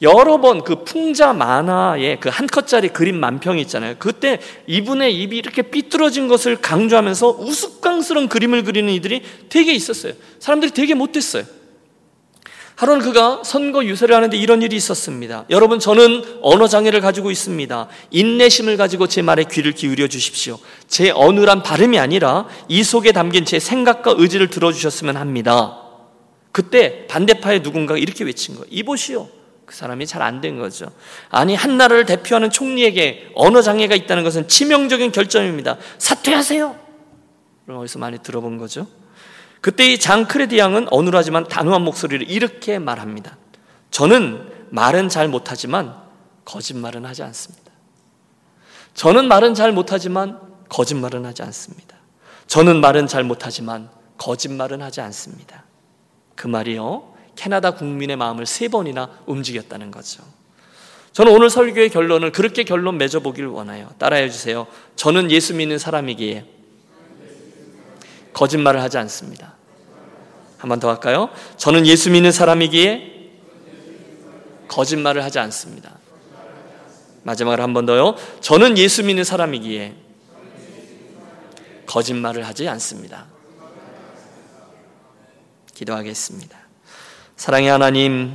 여러 0.00 0.40
번 0.40 0.62
그 0.62 0.84
풍자 0.84 1.32
만화의 1.32 2.20
그 2.20 2.28
한 2.28 2.46
컷짜리 2.46 2.88
그림 2.88 3.18
만평이 3.18 3.60
있잖아요. 3.62 3.96
그때 3.98 4.38
이분의 4.66 5.14
입이 5.20 5.36
이렇게 5.36 5.62
삐뚤어진 5.62 6.28
것을 6.28 6.56
강조하면서 6.56 7.38
우스꽝스러운 7.40 8.28
그림을 8.28 8.62
그리는 8.64 8.92
이들이 8.92 9.22
되게 9.48 9.72
있었어요. 9.72 10.12
사람들이 10.38 10.72
되게 10.72 10.94
못됐어요. 10.94 11.44
하루는 12.76 13.00
그가 13.00 13.42
선거 13.44 13.84
유세를 13.84 14.14
하는데 14.14 14.36
이런 14.36 14.62
일이 14.62 14.76
있었습니다. 14.76 15.46
여러분, 15.50 15.80
저는 15.80 16.22
언어 16.42 16.68
장애를 16.68 17.00
가지고 17.00 17.32
있습니다. 17.32 17.88
인내심을 18.12 18.76
가지고 18.76 19.08
제 19.08 19.20
말에 19.20 19.42
귀를 19.50 19.72
기울여 19.72 20.06
주십시오. 20.06 20.60
제 20.86 21.10
어눌한 21.10 21.64
발음이 21.64 21.98
아니라 21.98 22.46
이 22.68 22.84
속에 22.84 23.10
담긴 23.10 23.44
제 23.44 23.58
생각과 23.58 24.14
의지를 24.16 24.48
들어주셨으면 24.50 25.16
합니다. 25.16 25.76
그때 26.52 27.08
반대파의 27.08 27.62
누군가가 27.62 27.98
이렇게 27.98 28.22
외친 28.22 28.54
거예요. 28.54 28.66
이보시오. 28.70 29.37
그 29.68 29.74
사람이 29.76 30.06
잘 30.06 30.22
안 30.22 30.40
된 30.40 30.58
거죠. 30.58 30.86
아니, 31.28 31.54
한 31.54 31.76
나라를 31.76 32.06
대표하는 32.06 32.48
총리에게 32.48 33.32
언어 33.34 33.60
장애가 33.60 33.94
있다는 33.94 34.24
것은 34.24 34.48
치명적인 34.48 35.12
결정입니다. 35.12 35.76
사퇴하세요! 35.98 36.74
그럼 37.66 37.80
어디서 37.80 37.98
많이 37.98 38.18
들어본 38.18 38.56
거죠? 38.56 38.86
그때 39.60 39.92
이 39.92 39.98
장크레디 39.98 40.56
양은 40.56 40.86
어눌하지만 40.90 41.48
단호한 41.48 41.82
목소리를 41.82 42.30
이렇게 42.30 42.78
말합니다. 42.78 43.36
저는 43.90 44.48
말은 44.70 45.10
잘 45.10 45.28
못하지만 45.28 45.94
거짓말은 46.46 47.04
하지 47.04 47.22
않습니다. 47.24 47.70
저는 48.94 49.28
말은 49.28 49.52
잘 49.52 49.72
못하지만 49.72 50.40
거짓말은 50.70 51.26
하지 51.26 51.42
않습니다. 51.42 51.96
저는 52.46 52.80
말은 52.80 53.06
잘 53.06 53.22
못하지만 53.22 53.90
거짓말은 54.16 54.80
하지 54.80 55.02
않습니다. 55.02 55.64
그 56.36 56.46
말이요. 56.46 57.17
캐나다 57.38 57.70
국민의 57.70 58.16
마음을 58.16 58.46
세 58.46 58.66
번이나 58.66 59.10
움직였다는 59.26 59.92
거죠. 59.92 60.24
저는 61.12 61.32
오늘 61.32 61.50
설교의 61.50 61.88
결론을 61.90 62.32
그렇게 62.32 62.64
결론 62.64 62.98
맺어보길 62.98 63.46
원해요. 63.46 63.88
따라해 63.98 64.28
주세요. 64.28 64.66
저는 64.96 65.30
예수 65.30 65.54
믿는 65.54 65.78
사람이기에 65.78 66.44
거짓말을 68.32 68.82
하지 68.82 68.98
않습니다. 68.98 69.54
한 70.58 70.68
번 70.68 70.80
더 70.80 70.88
할까요? 70.88 71.30
저는 71.56 71.86
예수 71.86 72.10
믿는 72.10 72.32
사람이기에 72.32 73.30
거짓말을 74.66 75.22
하지 75.22 75.38
않습니다. 75.38 75.96
마지막으로 77.22 77.62
한 77.62 77.72
번 77.72 77.86
더요. 77.86 78.16
저는 78.40 78.76
예수 78.78 79.04
믿는 79.04 79.22
사람이기에 79.22 79.94
거짓말을 81.86 82.44
하지 82.46 82.68
않습니다. 82.68 83.26
기도하겠습니다. 85.74 86.67
사랑의 87.38 87.70
하나님, 87.70 88.32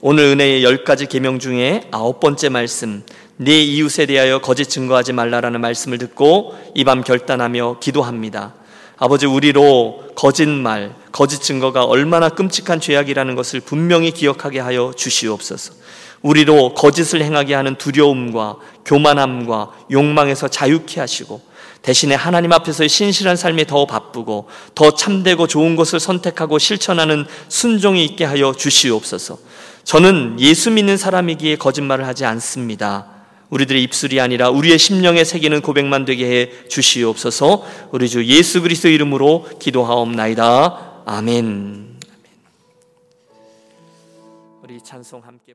오늘 0.00 0.24
은혜의 0.24 0.64
열 0.64 0.82
가지 0.82 1.06
계명 1.06 1.38
중에 1.38 1.86
아홉 1.92 2.18
번째 2.18 2.48
말씀, 2.48 3.04
네 3.36 3.62
이웃에 3.62 4.06
대하여 4.06 4.40
거짓 4.40 4.68
증거하지 4.68 5.12
말라라는 5.12 5.60
말씀을 5.60 5.98
듣고 5.98 6.52
이 6.74 6.82
밤 6.82 7.04
결단하며 7.04 7.76
기도합니다. 7.78 8.54
아버지 8.96 9.26
우리로 9.26 10.02
거짓말, 10.16 10.92
거짓 11.12 11.40
증거가 11.40 11.84
얼마나 11.84 12.30
끔찍한 12.30 12.80
죄악이라는 12.80 13.36
것을 13.36 13.60
분명히 13.60 14.10
기억하게 14.10 14.58
하여 14.58 14.92
주시옵소서. 14.96 15.74
우리로 16.22 16.74
거짓을 16.74 17.22
행하게 17.22 17.54
하는 17.54 17.76
두려움과 17.76 18.56
교만함과 18.84 19.70
욕망에서 19.92 20.48
자유케 20.48 20.98
하시고 20.98 21.40
대신에 21.82 22.14
하나님 22.14 22.52
앞에서의 22.52 22.88
신실한 22.88 23.36
삶이 23.36 23.66
더 23.66 23.86
바쁘고 23.86 24.48
더 24.74 24.90
참되고 24.92 25.46
좋은 25.48 25.76
것을 25.76 26.00
선택하고 26.00 26.58
실천하는 26.58 27.26
순종이 27.48 28.04
있게 28.04 28.24
하여 28.24 28.52
주시옵소서. 28.52 29.38
저는 29.84 30.36
예수 30.38 30.70
믿는 30.70 30.96
사람이기에 30.96 31.56
거짓말을 31.56 32.06
하지 32.06 32.24
않습니다. 32.24 33.08
우리들의 33.50 33.82
입술이 33.82 34.20
아니라 34.20 34.48
우리의 34.48 34.78
심령에 34.78 35.24
새기는 35.24 35.60
고백만 35.60 36.04
되게 36.04 36.26
해 36.26 36.68
주시옵소서. 36.68 37.64
우리 37.90 38.08
주 38.08 38.24
예수 38.24 38.62
그리스도 38.62 38.88
이름으로 38.88 39.46
기도하옵나이다. 39.58 41.02
아멘. 41.04 42.00
우리 44.62 44.80
찬송 44.82 45.20
함께 45.22 45.50